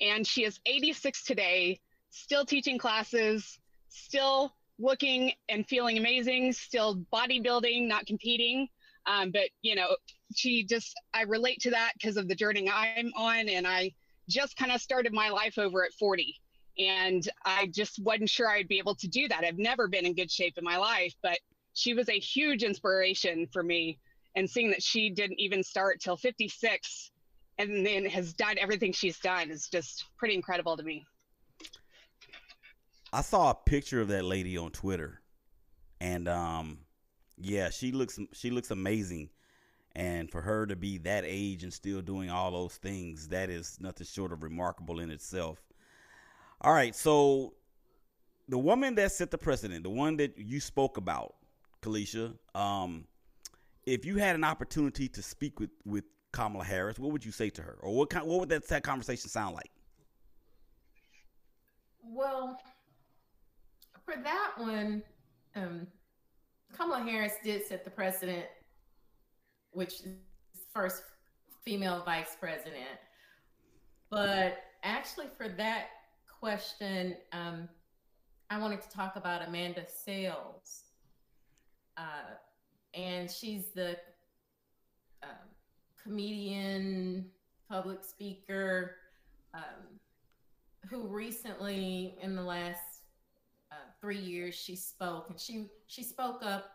[0.00, 7.88] And she is 86 today, still teaching classes, still looking and feeling amazing, still bodybuilding,
[7.88, 8.68] not competing.
[9.06, 9.96] Um, but, you know,
[10.34, 13.48] she just, I relate to that because of the journey I'm on.
[13.48, 13.92] And I
[14.28, 16.34] just kind of started my life over at 40.
[16.78, 19.44] And I just wasn't sure I'd be able to do that.
[19.44, 21.38] I've never been in good shape in my life, but
[21.76, 23.98] she was a huge inspiration for me.
[24.34, 27.10] And seeing that she didn't even start till 56
[27.58, 31.06] and then has done everything she's done is just pretty incredible to me.
[33.12, 35.20] I saw a picture of that lady on Twitter,
[36.00, 36.78] and um,
[37.38, 39.30] yeah, she looks she looks amazing.
[39.94, 43.78] And for her to be that age and still doing all those things, that is
[43.80, 45.58] nothing short of remarkable in itself.
[46.60, 47.54] All right, so
[48.48, 51.36] the woman that set the precedent, the one that you spoke about,
[51.82, 53.06] Kelicia, um,
[53.84, 57.50] if you had an opportunity to speak with with Kamala Harris, what would you say
[57.50, 59.70] to her, or what kind, what would that, that conversation sound like?
[62.02, 62.58] Well,
[64.04, 65.02] for that one,
[65.54, 65.86] um,
[66.72, 68.46] Kamala Harris did set the precedent,
[69.70, 70.16] which is
[70.74, 71.02] first
[71.64, 72.98] female vice president.
[74.10, 75.86] But actually, for that
[76.40, 77.68] question, um,
[78.50, 80.82] I wanted to talk about Amanda Seales.
[81.96, 82.34] Uh,
[82.94, 83.96] and she's the
[85.22, 85.44] uh,
[86.02, 87.26] comedian,
[87.68, 88.96] public speaker,
[89.54, 89.98] um,
[90.88, 93.02] who recently, in the last
[93.72, 96.70] uh, three years, she spoke and she she spoke up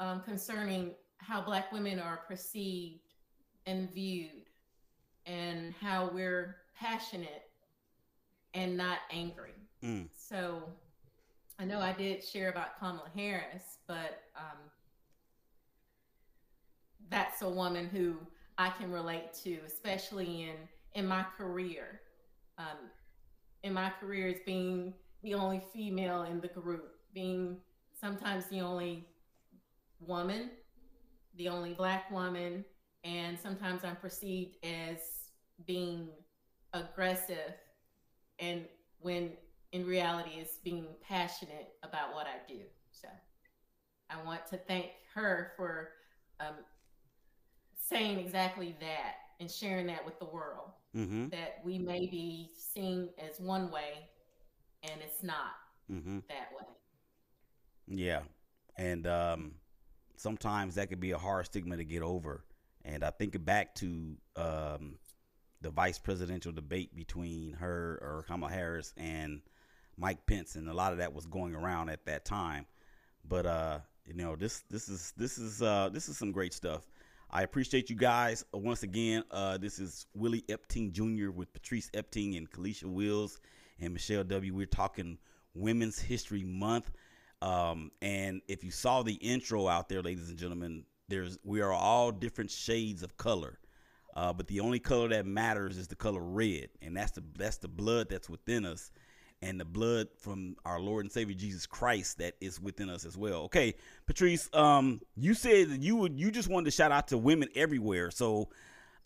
[0.00, 3.00] um, concerning how Black women are perceived
[3.66, 4.46] and viewed,
[5.26, 7.50] and how we're passionate
[8.54, 9.54] and not angry.
[9.84, 10.08] Mm.
[10.14, 10.62] So
[11.58, 14.58] I know I did share about Kamala Harris, but um,
[17.08, 18.16] that's a woman who
[18.58, 20.56] I can relate to, especially in
[20.94, 22.00] in my career.
[22.58, 22.90] Um,
[23.62, 27.58] in my career, as being the only female in the group, being
[27.98, 29.06] sometimes the only
[30.00, 30.50] woman,
[31.36, 32.64] the only black woman,
[33.04, 34.98] and sometimes I'm perceived as
[35.66, 36.08] being
[36.74, 37.54] aggressive,
[38.38, 38.64] and
[39.00, 39.32] when
[39.76, 42.60] in reality is being passionate about what I do.
[42.92, 43.08] So
[44.08, 45.90] I want to thank her for
[46.40, 46.54] um,
[47.78, 51.28] saying exactly that and sharing that with the world Mm-hmm.
[51.28, 54.08] that we may be seen as one way
[54.82, 55.52] and it's not
[55.92, 56.20] Mm-hmm.
[56.28, 56.66] that way.
[57.86, 58.22] Yeah,
[58.78, 59.52] and um,
[60.16, 62.44] sometimes that could be a hard stigma to get over.
[62.84, 64.96] And I think back to um,
[65.60, 69.42] the vice presidential debate between her or Kamala Harris and
[69.96, 72.66] Mike Pence, and a lot of that was going around at that time.
[73.28, 76.86] But uh, you know, this this is this is uh, this is some great stuff.
[77.30, 79.24] I appreciate you guys uh, once again.
[79.30, 81.30] Uh, this is Willie Epting Jr.
[81.30, 83.40] with Patrice Epting and Kelicia Wills
[83.80, 84.54] and Michelle W.
[84.54, 85.18] We're talking
[85.54, 86.92] Women's History Month.
[87.42, 91.72] Um, and if you saw the intro out there, ladies and gentlemen, there's we are
[91.72, 93.58] all different shades of color.
[94.14, 97.58] Uh, but the only color that matters is the color red, and that's the that's
[97.58, 98.90] the blood that's within us,
[99.42, 103.16] and the blood from our Lord and Savior Jesus Christ that is within us as
[103.16, 103.42] well.
[103.42, 103.74] Okay,
[104.06, 107.48] Patrice, um, you said that you would you just wanted to shout out to women
[107.54, 108.48] everywhere, so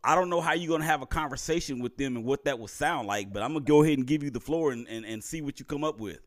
[0.03, 2.69] I don't know how you're gonna have a conversation with them and what that will
[2.69, 5.23] sound like, but I'm gonna go ahead and give you the floor and, and, and
[5.23, 6.21] see what you come up with.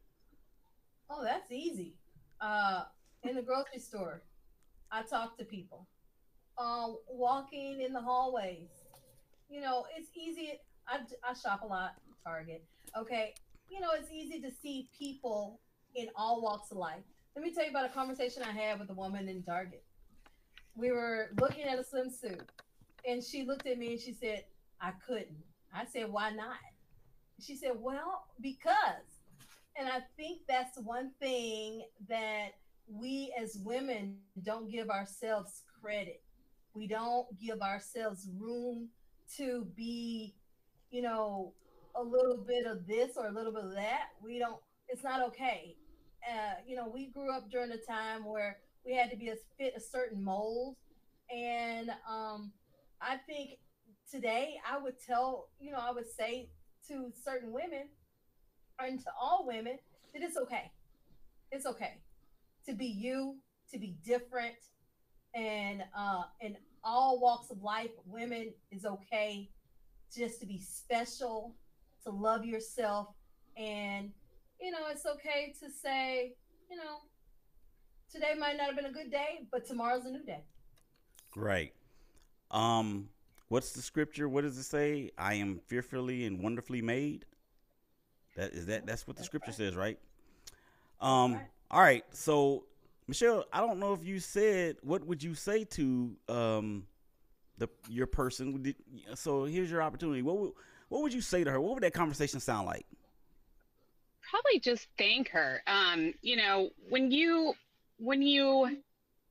[1.10, 1.96] Oh, that's easy.
[2.42, 2.84] Uh,
[3.24, 4.22] in the grocery store,
[4.92, 5.88] I talk to people.
[6.58, 8.70] Um, walking in the hallways,
[9.50, 10.60] you know, it's easy.
[10.88, 12.64] I, I shop a lot, Target.
[12.96, 13.34] Okay,
[13.70, 15.60] you know, it's easy to see people
[15.96, 17.04] in all walks of life.
[17.36, 19.84] Let me tell you about a conversation I had with a woman in Target.
[20.76, 22.42] We were looking at a swimsuit,
[23.08, 24.46] and she looked at me and she said,
[24.80, 26.58] "I couldn't." I said, "Why not?"
[27.40, 29.22] She said, "Well, because."
[29.76, 32.50] And I think that's one thing that
[32.88, 36.22] we as women don't give ourselves credit.
[36.76, 38.90] We don't give ourselves room
[39.38, 40.36] to be,
[40.92, 41.54] you know,
[41.96, 44.10] a little bit of this or a little bit of that.
[44.22, 45.76] We don't, it's not okay.
[46.28, 49.36] Uh, you know, we grew up during a time where we had to be a
[49.58, 50.76] fit a certain mold.
[51.30, 52.52] And um,
[53.02, 53.60] I think
[54.10, 56.50] today I would tell, you know, I would say
[56.88, 57.88] to certain women,
[58.80, 59.78] and to all women
[60.14, 60.72] that it's okay.
[61.52, 61.98] It's okay
[62.66, 63.38] to be you,
[63.72, 64.56] to be different,
[65.36, 69.50] and uh, in all walks of life, women is okay
[70.16, 71.56] just to be special,
[72.04, 73.08] to love yourself,
[73.58, 74.12] and
[74.60, 76.34] you know, it's okay to say,
[76.70, 77.00] you know,
[78.12, 80.44] today might not have been a good day, but tomorrow's a new day.
[81.36, 81.74] Right.
[82.52, 83.10] Um,
[83.50, 84.30] what's the scripture?
[84.30, 85.12] What does it say?
[85.18, 87.26] I am fearfully and wonderfully made.
[88.36, 88.86] That is that.
[88.86, 90.00] That's what the scripture says, right?
[91.00, 91.40] Um.
[91.70, 92.04] All right.
[92.12, 92.66] So,
[93.08, 96.84] Michelle, I don't know if you said what would you say to um
[97.58, 98.74] the your person.
[99.16, 100.22] So here's your opportunity.
[100.22, 100.52] What would
[100.94, 101.60] what would you say to her?
[101.60, 102.86] What would that conversation sound like?
[104.34, 105.62] probably just thank her.
[105.68, 107.54] Um, you know, when you
[108.00, 108.82] when you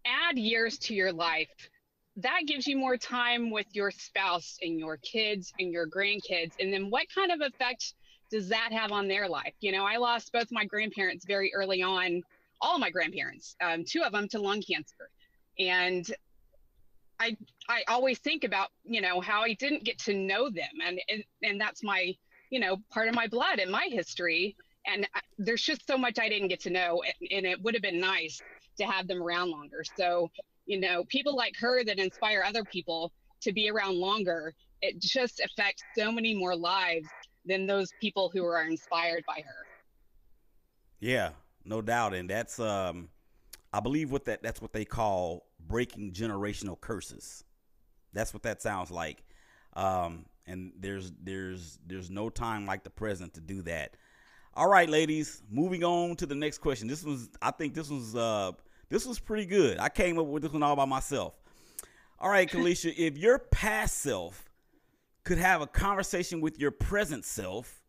[0.06, 1.48] add years to your life,
[2.16, 6.52] that gives you more time with your spouse and your kids and your grandkids.
[6.60, 7.94] And then what kind of effect
[8.30, 9.54] does that have on their life?
[9.60, 12.22] You know, I lost both my grandparents very early on,
[12.60, 15.10] all my grandparents, um, two of them to lung cancer.
[15.58, 16.06] And
[17.22, 17.36] I
[17.68, 21.24] I always think about, you know, how I didn't get to know them and and,
[21.42, 22.14] and that's my,
[22.50, 24.56] you know, part of my blood and my history
[24.86, 27.74] and I- there's just so much I didn't get to know, and, and it would
[27.74, 28.40] have been nice
[28.78, 29.84] to have them around longer.
[29.96, 30.30] So,
[30.66, 35.40] you know, people like her that inspire other people to be around longer, it just
[35.40, 37.08] affects so many more lives
[37.44, 39.66] than those people who are inspired by her.
[41.00, 41.30] Yeah,
[41.64, 43.08] no doubt, and that's um,
[43.72, 47.44] I believe what that that's what they call breaking generational curses.
[48.12, 49.22] That's what that sounds like,
[49.74, 53.96] um, and there's there's there's no time like the present to do that.
[54.54, 56.88] All right, ladies, moving on to the next question.
[56.88, 58.52] This was I think this was uh
[58.90, 59.78] this was pretty good.
[59.78, 61.34] I came up with this one all by myself.
[62.18, 64.50] All right, Kelicia, if your past self
[65.24, 67.82] could have a conversation with your present self,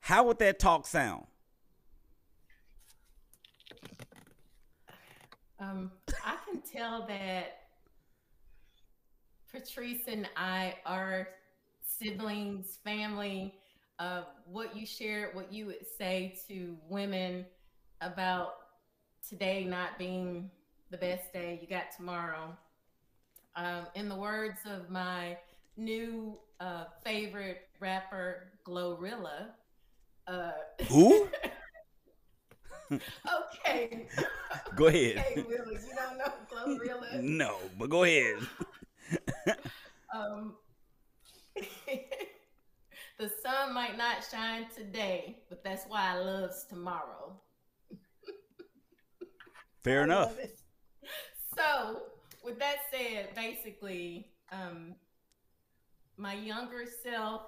[0.00, 1.26] how would that talk sound?
[5.58, 5.90] Um,
[6.24, 7.58] I can tell that
[9.52, 11.28] Patrice and I are
[11.86, 13.54] siblings, family.
[13.98, 17.46] Uh, what you shared, what you would say to women
[18.00, 18.54] about
[19.26, 20.50] today not being
[20.90, 22.56] the best day, you got tomorrow.
[23.56, 25.38] Um, in the words of my
[25.76, 29.48] new uh, favorite rapper, Glorilla.
[30.26, 30.52] Uh,
[30.88, 31.28] Who?
[32.92, 34.08] okay.
[34.76, 35.18] Go ahead.
[35.18, 36.25] Okay, Willie, you don't know
[37.22, 38.36] No, but go ahead.
[40.14, 40.54] Um,
[43.18, 47.38] the sun might not shine today, but that's why I loves tomorrow.
[49.82, 50.36] Fair I enough.
[51.54, 52.02] So,
[52.42, 54.94] with that said, basically, um,
[56.16, 57.42] my younger self,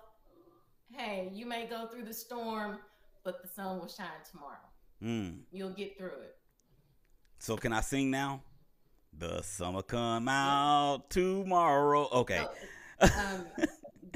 [0.91, 2.79] hey, you may go through the storm,
[3.25, 4.57] but the sun will shine tomorrow.
[5.03, 5.41] Mm.
[5.53, 6.37] You'll get through it.
[7.39, 8.43] So can I sing now?
[9.19, 12.09] The summer come out tomorrow.
[12.13, 12.45] Okay.
[13.01, 13.47] Um,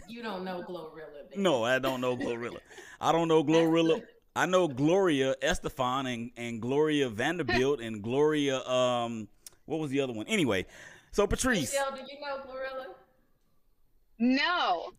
[0.09, 1.29] you don't know Glorilla.
[1.31, 1.43] then.
[1.43, 2.59] No, I don't know Glorilla.
[3.01, 4.03] I don't know Glorilla.
[4.37, 9.29] I know Gloria Estefan and, and Gloria Vanderbilt and Gloria um
[9.67, 10.27] what was the other one?
[10.29, 10.67] Anyway,
[11.11, 11.73] so Patrice.
[11.73, 12.87] Michelle, do you know Glorilla?
[14.19, 14.93] No,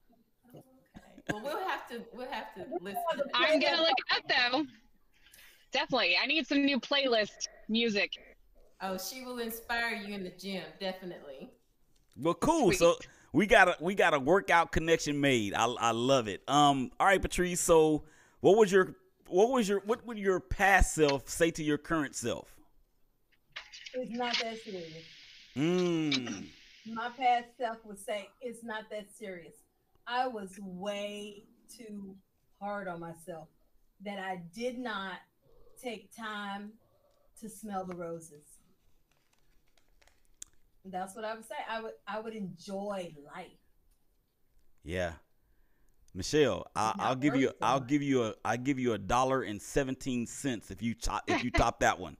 [0.50, 0.64] Okay.
[1.32, 3.02] Well, we'll have to we'll have to listen.
[3.16, 3.24] To.
[3.34, 4.66] I'm gonna look it up though.
[5.72, 8.12] Definitely, I need some new playlist music.
[8.86, 11.50] Oh, she will inspire you in the gym, definitely.
[12.18, 12.68] Well, cool.
[12.68, 12.80] Sweet.
[12.80, 12.96] So
[13.32, 15.54] we got a we got a workout connection made.
[15.54, 16.44] I I love it.
[16.50, 16.92] Um.
[17.00, 17.62] All right, Patrice.
[17.62, 18.04] So
[18.42, 18.96] what was your
[19.28, 22.54] what was your what would your past self say to your current self?
[23.94, 25.06] It's not that serious.
[25.56, 26.48] Mm.
[26.88, 29.56] My past self would say it's not that serious.
[30.06, 32.16] I was way too
[32.60, 33.48] hard on myself
[34.04, 35.20] that I did not
[35.82, 36.74] take time
[37.40, 38.53] to smell the roses.
[40.86, 41.56] That's what I would say.
[41.70, 43.48] I would I would enjoy life.
[44.84, 45.14] Yeah.
[46.16, 47.88] Michelle, I, I'll give you worth I'll it.
[47.88, 51.44] give you a I give you a dollar and seventeen cents if you top if
[51.44, 52.18] you top that one.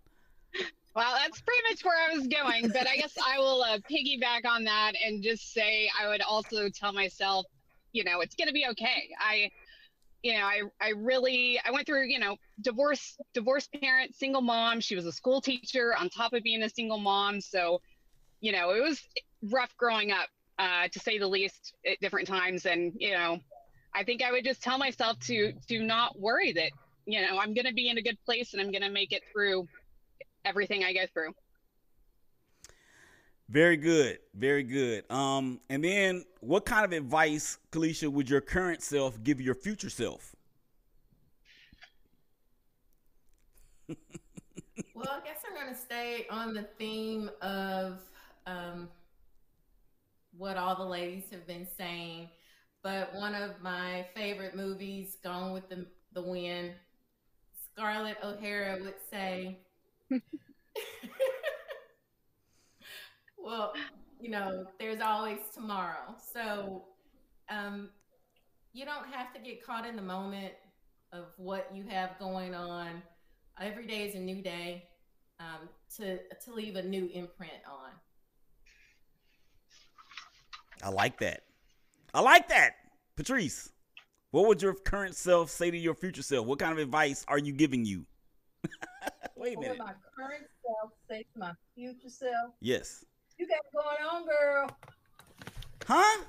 [0.96, 4.46] Well, that's pretty much where I was going, but I guess I will uh, piggyback
[4.48, 7.48] on that and just say I would also tell myself,
[7.94, 9.10] you know, it's going to be okay.
[9.20, 9.50] I,
[10.22, 14.80] you know, I, I really, I went through, you know, divorce, divorced parent, single mom.
[14.80, 17.42] She was a school teacher on top of being a single mom.
[17.42, 17.82] So,
[18.44, 19.02] you know, it was
[19.52, 20.28] rough growing up,
[20.60, 22.66] uh, to say the least at different times.
[22.66, 23.40] And, you know,
[23.96, 26.72] I think I would just tell myself to, to not worry that,
[27.06, 29.14] you know, I'm going to be in a good place and I'm going to make
[29.14, 29.66] it through
[30.44, 31.34] everything I go through.
[33.48, 34.20] Very good.
[34.34, 35.04] Very good.
[35.10, 39.90] Um and then what kind of advice, Kelicia, would your current self give your future
[39.90, 40.36] self?
[43.88, 48.00] Well, I guess I'm going to stay on the theme of
[48.46, 48.90] um,
[50.38, 52.30] what all the ladies have been saying.
[52.82, 56.74] But one of my favorite movies, Gone with the, the Wind,
[57.72, 59.60] Scarlett O'Hara would say,
[63.38, 63.74] well,
[64.20, 66.16] you know, there's always tomorrow.
[66.34, 66.84] So
[67.50, 67.90] um,
[68.74, 70.54] you don't have to get caught in the moment
[71.12, 73.02] of what you have going on.
[73.62, 74.86] Every day is a new day
[75.40, 77.92] um, to to leave a new imprint on.
[80.84, 81.42] I like that.
[82.14, 82.74] I like that.
[83.16, 83.72] Patrice,
[84.32, 86.46] what would your current self say to your future self?
[86.46, 88.06] What kind of advice are you giving you?
[89.36, 89.70] Wait a What minute.
[89.70, 92.54] would my current self say to my future self?
[92.62, 93.06] Yes.
[93.38, 94.70] You got it going on, girl.
[95.88, 96.24] Huh?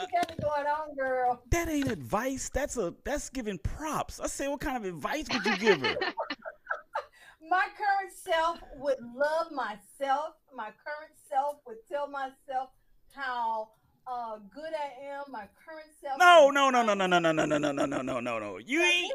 [0.00, 1.42] You got it going on, girl.
[1.50, 2.50] That ain't advice.
[2.50, 4.20] That's a that's giving props.
[4.20, 5.96] I say, what kind of advice would you give her?
[7.50, 10.34] My current self would love myself.
[10.54, 12.68] My current self would tell myself
[13.14, 13.68] how
[14.06, 15.24] uh, good I am.
[15.30, 16.18] My current self.
[16.18, 18.58] No, no, no, no, no, no, no, no, no, no, no, no, no, no, no.
[18.58, 19.12] You ain't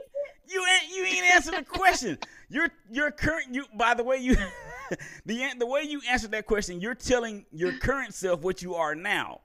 [0.47, 2.17] you ain't you ain't answered the question.
[2.49, 4.35] Your your current you by the way you
[5.25, 8.95] the the way you answered that question, you're telling your current self what you are
[8.95, 9.41] now.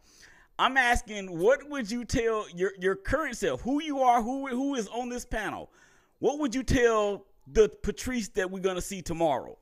[0.61, 4.75] I'm asking, what would you tell your your current self, who you are, who who
[4.75, 5.71] is on this panel?
[6.19, 9.57] What would you tell the Patrice that we're gonna see tomorrow?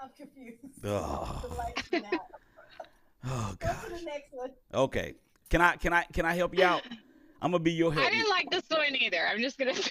[0.00, 0.84] I'm confused.
[0.84, 1.42] Ugh.
[1.42, 2.26] The lights went out.
[3.26, 3.76] Oh God.
[3.84, 4.50] to the next one.
[4.72, 5.14] Okay.
[5.50, 6.82] Can I can I can I help you out?
[7.40, 8.04] I'm gonna be your help.
[8.04, 9.24] I didn't like this one either.
[9.26, 9.90] I'm just gonna say.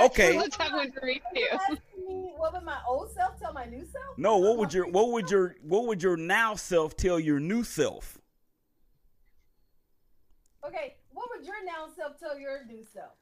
[0.00, 0.36] Okay.
[0.36, 1.46] This a tough one for me too.
[2.36, 4.18] what would my old self tell my new self?
[4.18, 7.62] No, what would your what would your what would your now self tell your new
[7.62, 8.18] self?
[10.66, 13.12] Okay, what would your now self tell your new self?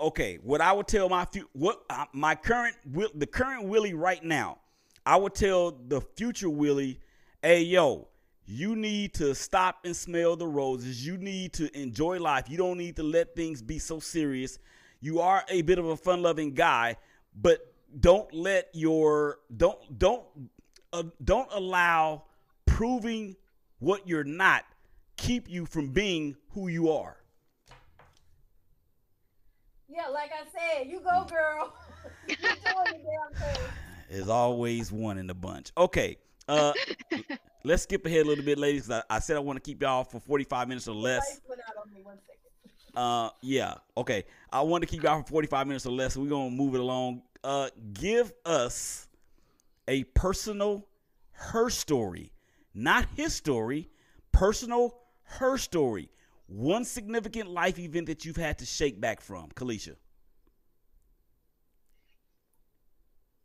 [0.00, 2.76] Okay, what I would tell my fu- what uh, my current
[3.14, 4.58] the current Willie right now,
[5.06, 7.00] I would tell the future Willie,
[7.42, 8.08] hey yo,
[8.46, 11.06] you need to stop and smell the roses.
[11.06, 12.48] You need to enjoy life.
[12.48, 14.58] You don't need to let things be so serious.
[15.00, 16.96] You are a bit of a fun-loving guy,
[17.34, 20.24] but don't let your don't don't
[20.92, 22.24] uh, don't allow
[22.66, 23.36] proving
[23.78, 24.64] what you're not
[25.16, 27.16] keep you from being who you are.
[29.88, 31.72] Yeah, like I said, you go, girl.
[32.28, 33.62] You're doing the damn thing.
[34.10, 35.70] There's always one in the bunch.
[35.76, 36.16] Okay.
[36.48, 36.72] Uh
[37.64, 38.86] let's skip ahead a little bit, ladies.
[38.88, 41.22] 'cause I, I said I want to keep y'all for 45 minutes or less.
[41.28, 42.02] Lights went out on me.
[42.02, 42.96] One second.
[42.96, 43.74] Uh yeah.
[43.96, 44.24] Okay.
[44.52, 46.14] I want to keep y'all for 45 minutes or less.
[46.14, 47.22] So we're gonna move it along.
[47.42, 49.08] Uh give us
[49.88, 50.86] a personal
[51.32, 52.32] her story.
[52.74, 53.88] Not his story,
[54.32, 56.10] personal her story.
[56.46, 59.48] One significant life event that you've had to shake back from.
[59.54, 59.96] Kelicia.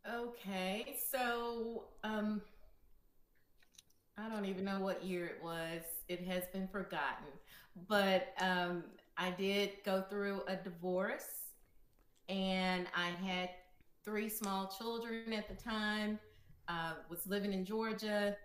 [0.08, 2.40] Okay, so um,
[4.20, 5.82] I don't even know what year it was.
[6.08, 7.28] It has been forgotten,
[7.88, 8.84] but um,
[9.16, 11.46] I did go through a divorce,
[12.28, 13.50] and I had
[14.04, 16.18] three small children at the time.
[16.68, 18.36] Uh, was living in Georgia.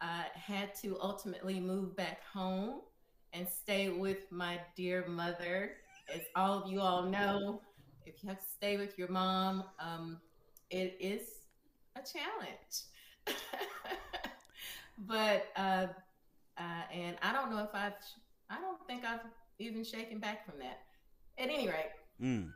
[0.00, 2.82] Uh, had to ultimately move back home
[3.32, 5.72] and stay with my dear mother.
[6.14, 7.62] As all of you all know,
[8.04, 10.20] if you have to stay with your mom, um,
[10.70, 11.22] it is
[11.96, 12.84] a challenge.
[14.98, 15.86] but uh,
[16.58, 17.92] uh, and I don't know if I've,
[18.50, 19.20] I don't think I've
[19.58, 20.80] even shaken back from that.
[21.38, 21.90] At any rate,
[22.22, 22.50] Mm.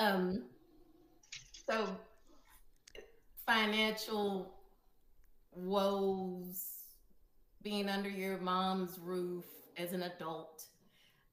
[0.00, 0.44] um,
[1.68, 1.88] so
[3.46, 4.54] financial
[5.52, 6.64] woes,
[7.62, 9.44] being under your mom's roof
[9.76, 10.64] as an adult,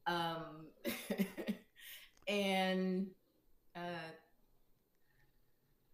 [0.08, 0.66] um,
[2.28, 3.08] and
[3.76, 4.10] uh,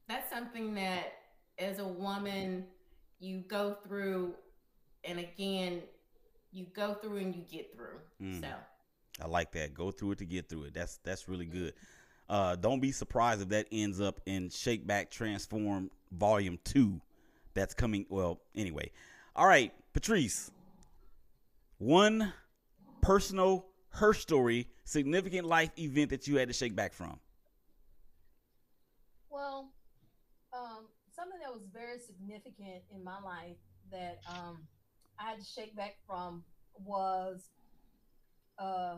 [0.07, 1.13] that's something that
[1.59, 2.65] as a woman
[3.19, 4.33] you go through,
[5.03, 5.81] and again,
[6.51, 7.99] you go through and you get through.
[8.21, 8.41] Mm.
[8.41, 8.47] So.
[9.21, 9.73] I like that.
[9.73, 10.73] Go through it to get through it.
[10.73, 11.73] That's that's really good.
[12.29, 16.99] Uh, don't be surprised if that ends up in Shake Back Transform Volume Two.
[17.53, 18.05] That's coming.
[18.09, 18.91] Well, anyway.
[19.35, 20.51] All right, Patrice.
[21.77, 22.33] One
[23.01, 27.19] personal her story, significant life event that you had to shake back from.
[29.29, 29.71] Well,
[30.51, 30.85] um,
[31.15, 33.57] something that was very significant in my life
[33.91, 34.59] that um,
[35.19, 36.43] I had to shake back from
[36.83, 37.41] was,
[38.59, 38.95] uh,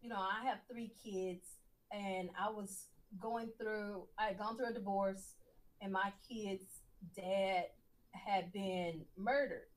[0.00, 1.46] you know, I have three kids,
[1.92, 2.86] and I was
[3.20, 4.04] going through.
[4.18, 5.34] I had gone through a divorce,
[5.80, 6.80] and my kids'
[7.14, 7.66] dad
[8.12, 9.68] had been murdered,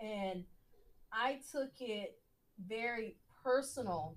[0.00, 0.44] and
[1.12, 2.18] I took it
[2.68, 4.16] very personal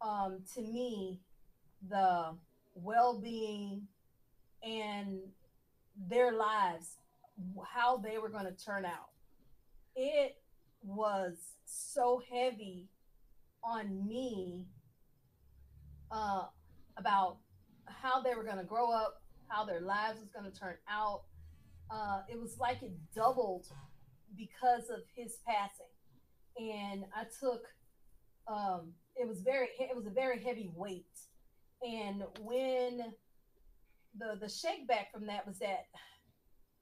[0.00, 1.20] um, to me
[1.88, 2.34] the
[2.74, 3.86] well-being
[4.62, 5.20] and
[6.08, 6.96] their lives
[7.66, 9.10] how they were going to turn out
[9.96, 10.36] it
[10.82, 11.34] was
[11.64, 12.88] so heavy
[13.64, 14.66] on me
[16.12, 16.44] uh,
[16.98, 17.38] about
[17.86, 21.22] how they were going to grow up, how their lives was going to turn out.
[21.90, 23.66] Uh, it was like it doubled
[24.36, 25.86] because of his passing,
[26.58, 27.62] and I took.
[28.48, 29.68] Um, it was very.
[29.78, 31.06] It was a very heavy weight,
[31.82, 33.00] and when
[34.18, 35.86] the the shake back from that was that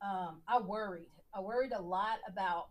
[0.05, 1.11] um, I worried.
[1.35, 2.69] I worried a lot about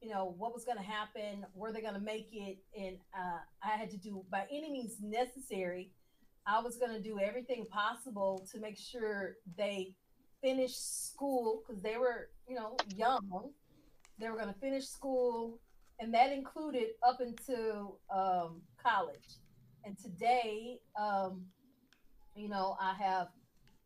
[0.00, 3.38] you know what was going to happen were they going to make it and uh,
[3.64, 5.90] i had to do by any means necessary
[6.46, 9.92] i was going to do everything possible to make sure they
[10.40, 13.50] finished school because they were you know young
[14.20, 15.58] they were going to finish school
[15.98, 19.40] and that included up into um, college
[19.84, 21.42] and today um,
[22.36, 23.26] you know i have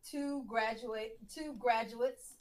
[0.07, 2.35] two graduate two graduates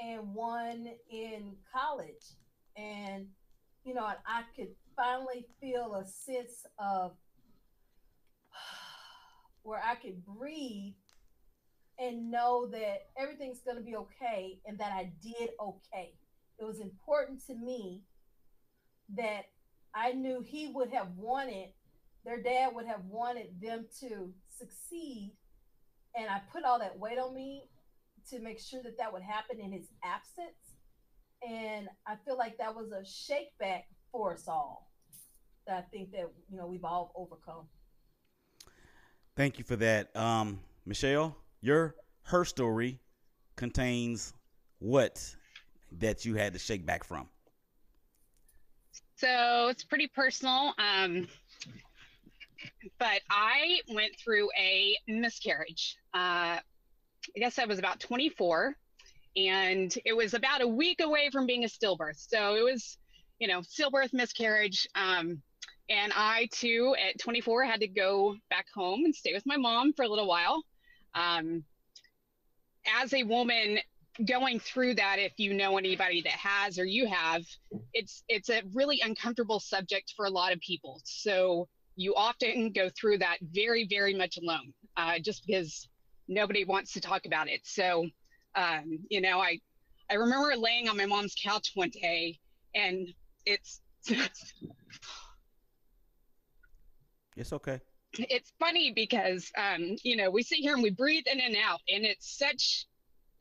[0.00, 2.34] and one in college.
[2.76, 3.28] And
[3.86, 7.12] you know i could finally feel a sense of
[9.62, 10.92] where i could breathe
[11.98, 16.12] and know that everything's going to be okay and that i did okay.
[16.58, 18.02] It was important to me
[19.16, 19.44] that
[19.94, 21.68] i knew he would have wanted
[22.24, 25.30] their dad would have wanted them to succeed.
[26.18, 27.62] And i put all that weight on me
[28.30, 30.76] to make sure that that would happen in his absence
[31.46, 34.90] and I feel like that was a shake back for us all
[35.66, 37.68] that I think that you know we've all overcome.
[39.36, 41.36] Thank you for that, um, Michelle.
[41.60, 43.00] Your her story
[43.56, 44.32] contains
[44.78, 45.34] what
[45.98, 47.28] that you had to shake back from.
[49.16, 50.74] So it's pretty personal.
[50.78, 51.26] Um,
[52.98, 55.96] but I went through a miscarriage.
[56.12, 56.58] Uh,
[57.34, 58.76] I guess I was about 24
[59.36, 62.26] and it was about a week away from being a stillbirth.
[62.28, 62.98] So it was,
[63.38, 64.88] you know, stillbirth, miscarriage.
[64.94, 65.42] Um,
[65.88, 69.92] and I too, at 24, had to go back home and stay with my mom
[69.92, 70.62] for a little while.
[71.14, 71.64] Um,
[73.00, 73.78] as a woman
[74.24, 77.42] going through that, if you know anybody that has or you have,
[77.92, 81.00] it's it's a really uncomfortable subject for a lot of people.
[81.04, 85.88] So you often go through that very, very much alone, uh, just because
[86.28, 87.60] nobody wants to talk about it.
[87.64, 88.06] So
[88.56, 89.60] um, you know, I
[90.10, 92.38] I remember laying on my mom's couch one day,
[92.74, 93.06] and
[93.44, 93.80] it's
[97.36, 97.80] it's okay.
[98.18, 101.80] It's funny because um, you know we sit here and we breathe in and out,
[101.88, 102.86] and it's such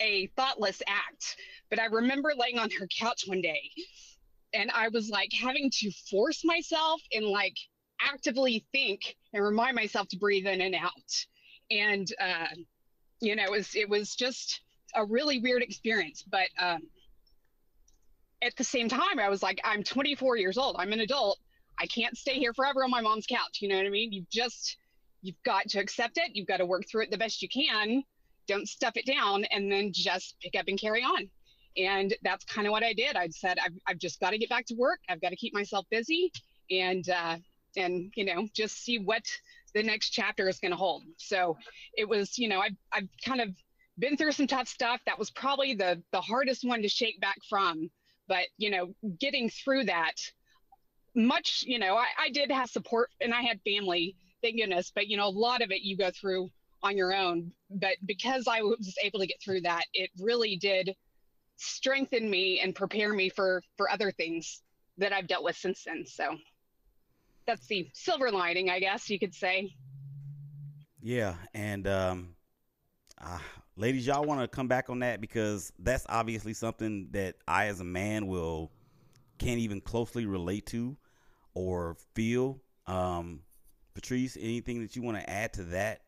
[0.01, 1.37] a thoughtless act.
[1.69, 3.71] But I remember laying on her couch one day,
[4.53, 7.55] and I was like having to force myself and like
[8.01, 10.91] actively think and remind myself to breathe in and out.
[11.71, 12.47] And uh,
[13.21, 14.61] you know, it was it was just
[14.95, 16.23] a really weird experience.
[16.23, 16.81] But um,
[18.41, 20.75] at the same time, I was like, I'm 24 years old.
[20.79, 21.39] I'm an adult.
[21.79, 23.59] I can't stay here forever on my mom's couch.
[23.61, 24.11] You know what I mean?
[24.11, 24.77] You just,
[25.21, 26.31] you've got to accept it.
[26.33, 28.03] You've got to work through it the best you can.
[28.47, 31.29] Don't stuff it down and then just pick up and carry on.
[31.77, 33.17] And that's kind of what I did.
[33.17, 34.99] I said, I've, I've just got to get back to work.
[35.09, 36.31] I've got to keep myself busy
[36.71, 37.37] and, uh,
[37.75, 39.23] and, you know, just see what
[39.75, 41.03] the next chapter is going to hold.
[41.17, 41.57] So
[41.95, 43.49] it was, you know, I've, I've kind of
[43.99, 45.01] been through some tough stuff.
[45.05, 47.91] That was probably the the hardest one to shake back from.
[48.27, 50.15] But you know, getting through that,
[51.13, 54.91] much you know, I, I did have support and I had family, thank goodness.
[54.95, 56.49] But you know, a lot of it you go through
[56.81, 57.51] on your own.
[57.69, 60.95] But because I was able to get through that, it really did
[61.57, 64.61] strengthen me and prepare me for for other things
[64.97, 66.05] that I've dealt with since then.
[66.05, 66.37] So
[67.45, 69.75] that's the silver lining, I guess you could say.
[71.01, 72.35] Yeah, and um,
[73.21, 73.39] uh,
[73.75, 77.79] ladies, y'all want to come back on that because that's obviously something that I, as
[77.79, 78.71] a man, will
[79.37, 80.97] can't even closely relate to
[81.53, 82.61] or feel.
[82.87, 83.41] Um,
[83.93, 86.01] Patrice, anything that you want to add to that?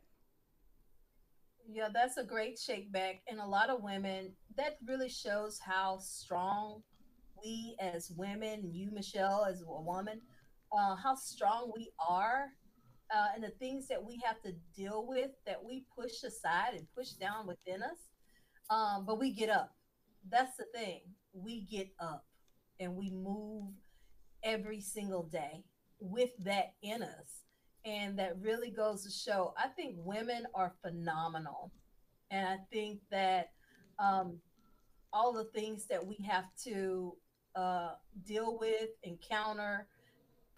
[1.70, 3.22] Yeah, that's a great shake back.
[3.30, 6.82] And a lot of women, that really shows how strong
[7.44, 10.22] we as women, you, Michelle, as a woman,
[10.72, 12.50] uh, how strong we are
[13.16, 16.86] uh, and the things that we have to deal with that we push aside and
[16.96, 18.10] push down within us.
[18.70, 19.76] Um, but we get up.
[20.30, 21.02] That's the thing.
[21.34, 22.26] We get up
[22.80, 23.72] and we move
[24.44, 25.64] every single day
[26.00, 27.44] with that in us.
[27.86, 31.72] And that really goes to show I think women are phenomenal.
[32.30, 33.52] And I think that
[34.00, 34.38] um,
[35.14, 37.16] all the things that we have to
[37.56, 37.92] uh,
[38.26, 39.88] deal with, encounter,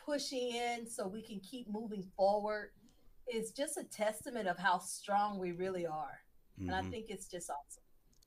[0.04, 2.72] pushing in so we can keep moving forward
[3.32, 6.22] is just a testament of how strong we really are.
[6.60, 6.70] Mm-hmm.
[6.70, 6.92] And I mm-hmm.
[6.92, 7.84] think it's just awesome.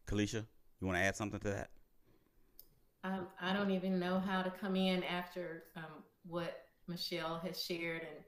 [0.07, 0.47] Kelicia,
[0.81, 1.71] you want to add something to that?
[3.05, 8.03] Um, I don't even know how to come in after um, what Michelle has shared
[8.03, 8.25] and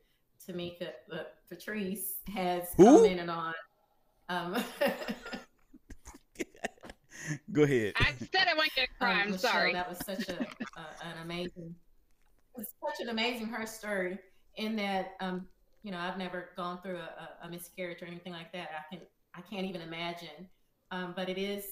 [0.46, 2.84] Tamika, uh, Patrice has Who?
[2.84, 3.54] commented on.
[4.28, 4.56] Um,
[7.52, 7.94] Go ahead.
[7.96, 9.12] I said I wasn't gonna cry.
[9.14, 9.72] um, I'm Michelle, sorry.
[9.72, 11.74] That was such a, a an amazing,
[12.56, 14.18] it's such an amazing her story.
[14.56, 15.46] In that, um,
[15.82, 18.68] you know, I've never gone through a, a, miscarriage or anything like that.
[18.78, 20.48] I can, I can't even imagine.
[20.92, 21.64] Um, but it is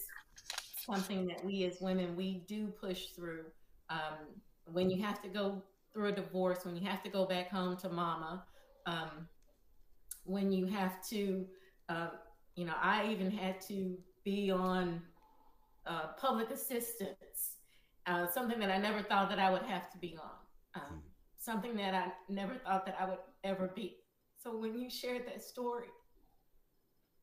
[0.85, 3.45] something that we as women we do push through.
[3.89, 4.18] Um,
[4.66, 5.62] when you have to go
[5.93, 8.45] through a divorce, when you have to go back home to mama,
[8.87, 9.28] um,
[10.24, 11.47] when you have to,
[11.89, 12.09] uh,
[12.57, 15.03] you know, I even had to be on
[15.87, 17.57] uh, public assistance,
[18.07, 20.30] uh, something that I never thought that I would have to be on,
[20.74, 21.02] um,
[21.38, 23.96] something that I never thought that I would ever be.
[24.42, 25.88] So when you shared that story,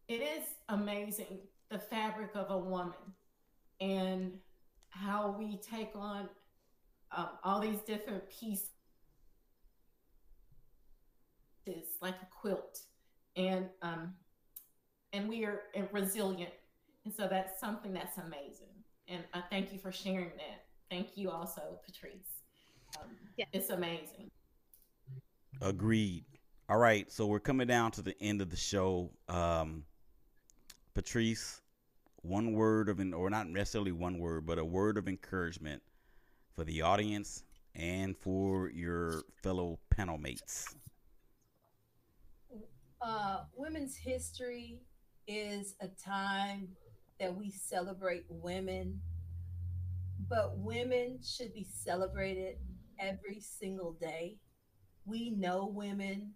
[0.08, 1.40] it is amazing
[1.70, 2.94] the fabric of a woman
[3.80, 4.34] and
[4.90, 6.28] how we take on
[7.16, 8.70] um, all these different pieces
[12.02, 12.80] like a quilt
[13.36, 14.14] and um,
[15.14, 16.54] and we are resilient.
[17.06, 18.68] And so that's something that's amazing.
[19.08, 20.66] And i thank you for sharing that.
[20.90, 22.39] Thank you also patrice
[23.38, 23.46] Yeah.
[23.54, 24.30] it's amazing
[25.62, 26.24] Agreed.
[26.70, 29.12] All right, so we're coming down to the end of the show.
[29.28, 29.84] Um,
[30.94, 31.62] Patrice,
[32.22, 35.82] one word of an, or not necessarily one word, but a word of encouragement
[36.56, 37.44] for the audience
[37.76, 40.76] and for your fellow panel mates.
[43.02, 44.80] uh, Women's History
[45.28, 46.70] is a time
[47.20, 49.02] that we celebrate women,
[50.30, 52.58] but women should be celebrated
[53.00, 54.38] every single day.
[55.06, 56.34] We know women.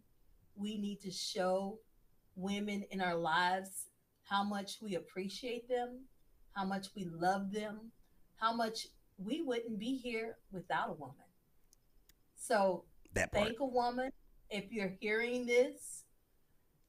[0.55, 1.79] We need to show
[2.35, 3.87] women in our lives
[4.23, 6.05] how much we appreciate them,
[6.53, 7.91] how much we love them,
[8.37, 8.87] how much
[9.17, 11.15] we wouldn't be here without a woman.
[12.35, 13.47] So That part.
[13.47, 14.11] thank a woman
[14.49, 16.03] if you're hearing this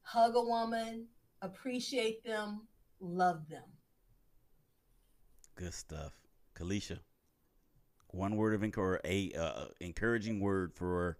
[0.02, 1.06] hug a woman
[1.42, 2.66] appreciate them
[3.00, 3.62] love them
[5.56, 6.12] Good stuff.
[6.58, 6.98] Kelicia,
[8.14, 11.16] one word of encour- a uh, encouraging word for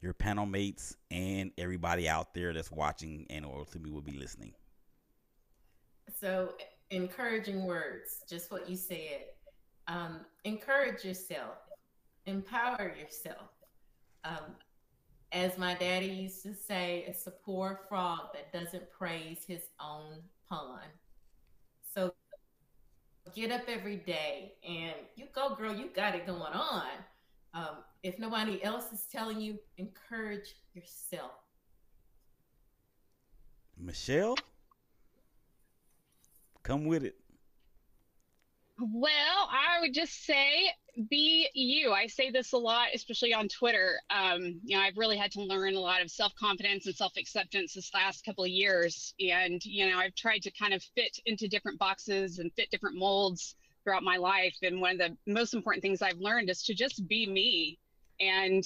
[0.00, 4.18] your panel mates and everybody out there that's watching and or to me will be
[4.18, 4.52] listening.
[6.20, 6.54] So,
[6.90, 9.24] encouraging words, just what you said.
[9.86, 11.56] Um, encourage yourself,
[12.26, 13.48] empower yourself.
[14.24, 14.56] Um,
[15.32, 20.18] as my daddy used to say, it's a poor frog that doesn't praise his own
[20.48, 20.82] pond.
[23.34, 26.86] Get up every day and you go, girl, you got it going on.
[27.54, 31.32] Um, if nobody else is telling you, encourage yourself.
[33.78, 34.36] Michelle,
[36.62, 37.21] come with it.
[38.84, 40.68] Well, I would just say
[41.08, 41.92] be you.
[41.92, 44.00] I say this a lot, especially on Twitter.
[44.10, 47.12] Um, you know, I've really had to learn a lot of self confidence and self
[47.16, 49.14] acceptance this last couple of years.
[49.20, 52.96] And, you know, I've tried to kind of fit into different boxes and fit different
[52.98, 53.54] molds
[53.84, 54.56] throughout my life.
[54.64, 57.78] And one of the most important things I've learned is to just be me.
[58.18, 58.64] And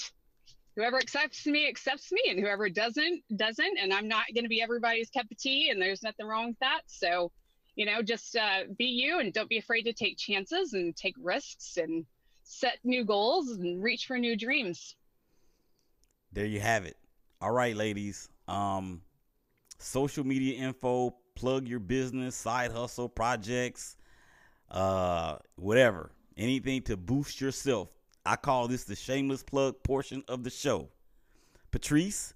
[0.77, 3.79] whoever accepts me accepts me, and whoever doesn't, doesn't.
[3.79, 6.59] And I'm not going to be everybody's cup of tea, and there's nothing wrong with
[6.61, 6.81] that.
[6.87, 7.33] So,
[7.77, 11.15] you know just uh, be you and don't be afraid to take chances and take
[11.21, 12.05] risks and
[12.43, 14.97] set new goals and reach for new dreams
[16.33, 16.97] There you have it.
[17.41, 18.29] All right, ladies.
[18.49, 19.03] Um,
[19.79, 23.97] social media info, plug your business, side hustle, projects,
[24.71, 26.11] uh, whatever.
[26.37, 27.89] Anything to boost yourself.
[28.25, 30.89] I call this the shameless plug portion of the show.
[31.71, 32.35] Patrice,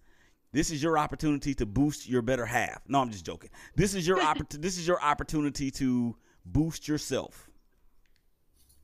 [0.53, 2.82] this is your opportunity to boost your better half.
[2.88, 3.51] No, I'm just joking.
[3.76, 7.48] This is your oppor- this is your opportunity to boost yourself.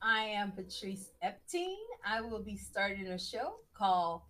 [0.01, 1.73] i am patrice epting
[2.05, 4.21] i will be starting a show called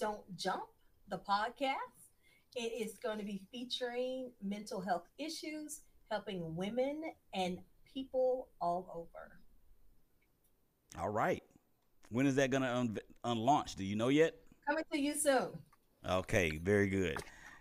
[0.00, 0.62] don't jump
[1.10, 2.08] the podcast
[2.56, 7.02] it is going to be featuring mental health issues helping women
[7.34, 7.58] and
[7.92, 9.24] people all over
[10.98, 11.42] All right.
[12.10, 13.74] When is that going to un- unlaunch?
[13.76, 14.34] Do you know yet?
[14.66, 15.48] coming to you soon
[16.08, 17.18] Okay, very good.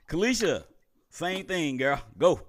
[0.10, 0.66] Kelicia,
[1.10, 2.02] same thing, girl.
[2.18, 2.42] Go.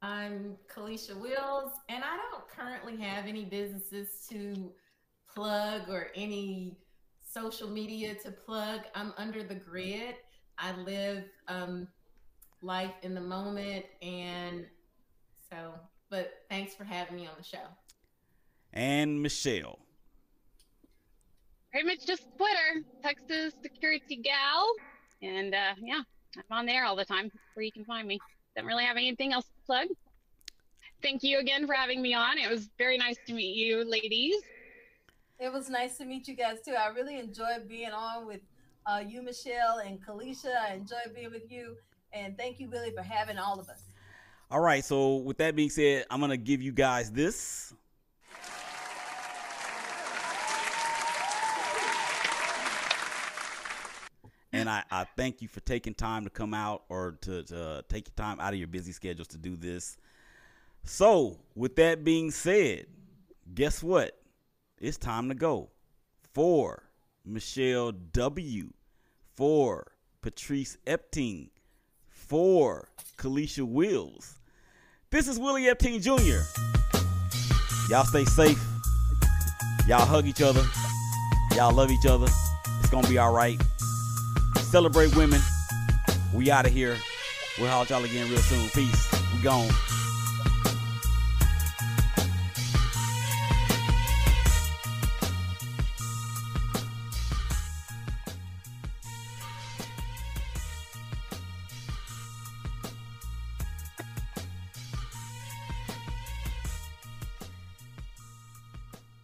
[0.00, 4.72] I'm Kelicia Wills, and I don't currently have any businesses to
[5.32, 6.76] plug or any
[7.26, 8.80] social media to plug.
[8.94, 10.16] I'm under the grid.
[10.58, 11.88] I live um,
[12.62, 14.66] life in the moment, and
[15.50, 15.74] so.
[16.10, 17.66] But thanks for having me on the show.
[18.72, 19.78] And Michelle.
[21.72, 24.70] Pretty much just twitter texas security gal
[25.22, 26.02] and uh, yeah
[26.36, 28.18] i'm on there all the time where you can find me
[28.54, 29.86] don't really have anything else to plug
[31.02, 34.34] thank you again for having me on it was very nice to meet you ladies
[35.40, 36.74] It was nice to meet you guys too.
[36.78, 38.42] I really enjoyed being on with
[38.86, 40.54] uh, you, Michelle, and Kelicia.
[40.68, 41.74] I enjoyed being with you.
[42.12, 43.82] And thank you, Billy, for having all of us.
[44.52, 44.84] All right.
[44.84, 47.74] So with that being said, I'm gonna give you guys this.
[54.62, 57.82] And I, I thank you for taking time to come out or to, to uh,
[57.88, 59.96] take your time out of your busy schedules to do this.
[60.84, 62.86] So, with that being said,
[63.52, 64.16] guess what?
[64.80, 65.70] It's time to go.
[66.32, 66.84] For
[67.24, 68.72] Michelle W.
[69.34, 69.90] For
[70.20, 71.48] Patrice Epting.
[72.08, 72.88] For
[73.18, 74.38] Kelicia Wills.
[75.10, 76.44] This is Willie Epting Jr.
[77.90, 78.64] Y'all stay safe.
[79.88, 80.64] Y'all hug each other.
[81.56, 82.28] Y'all love each other.
[82.78, 83.60] It's gonna be all right.
[84.72, 85.38] Celebrate women.
[86.32, 86.96] We out of here.
[87.58, 88.70] We'll holler y'all again real soon.
[88.70, 89.12] Peace.
[89.34, 89.68] We gone.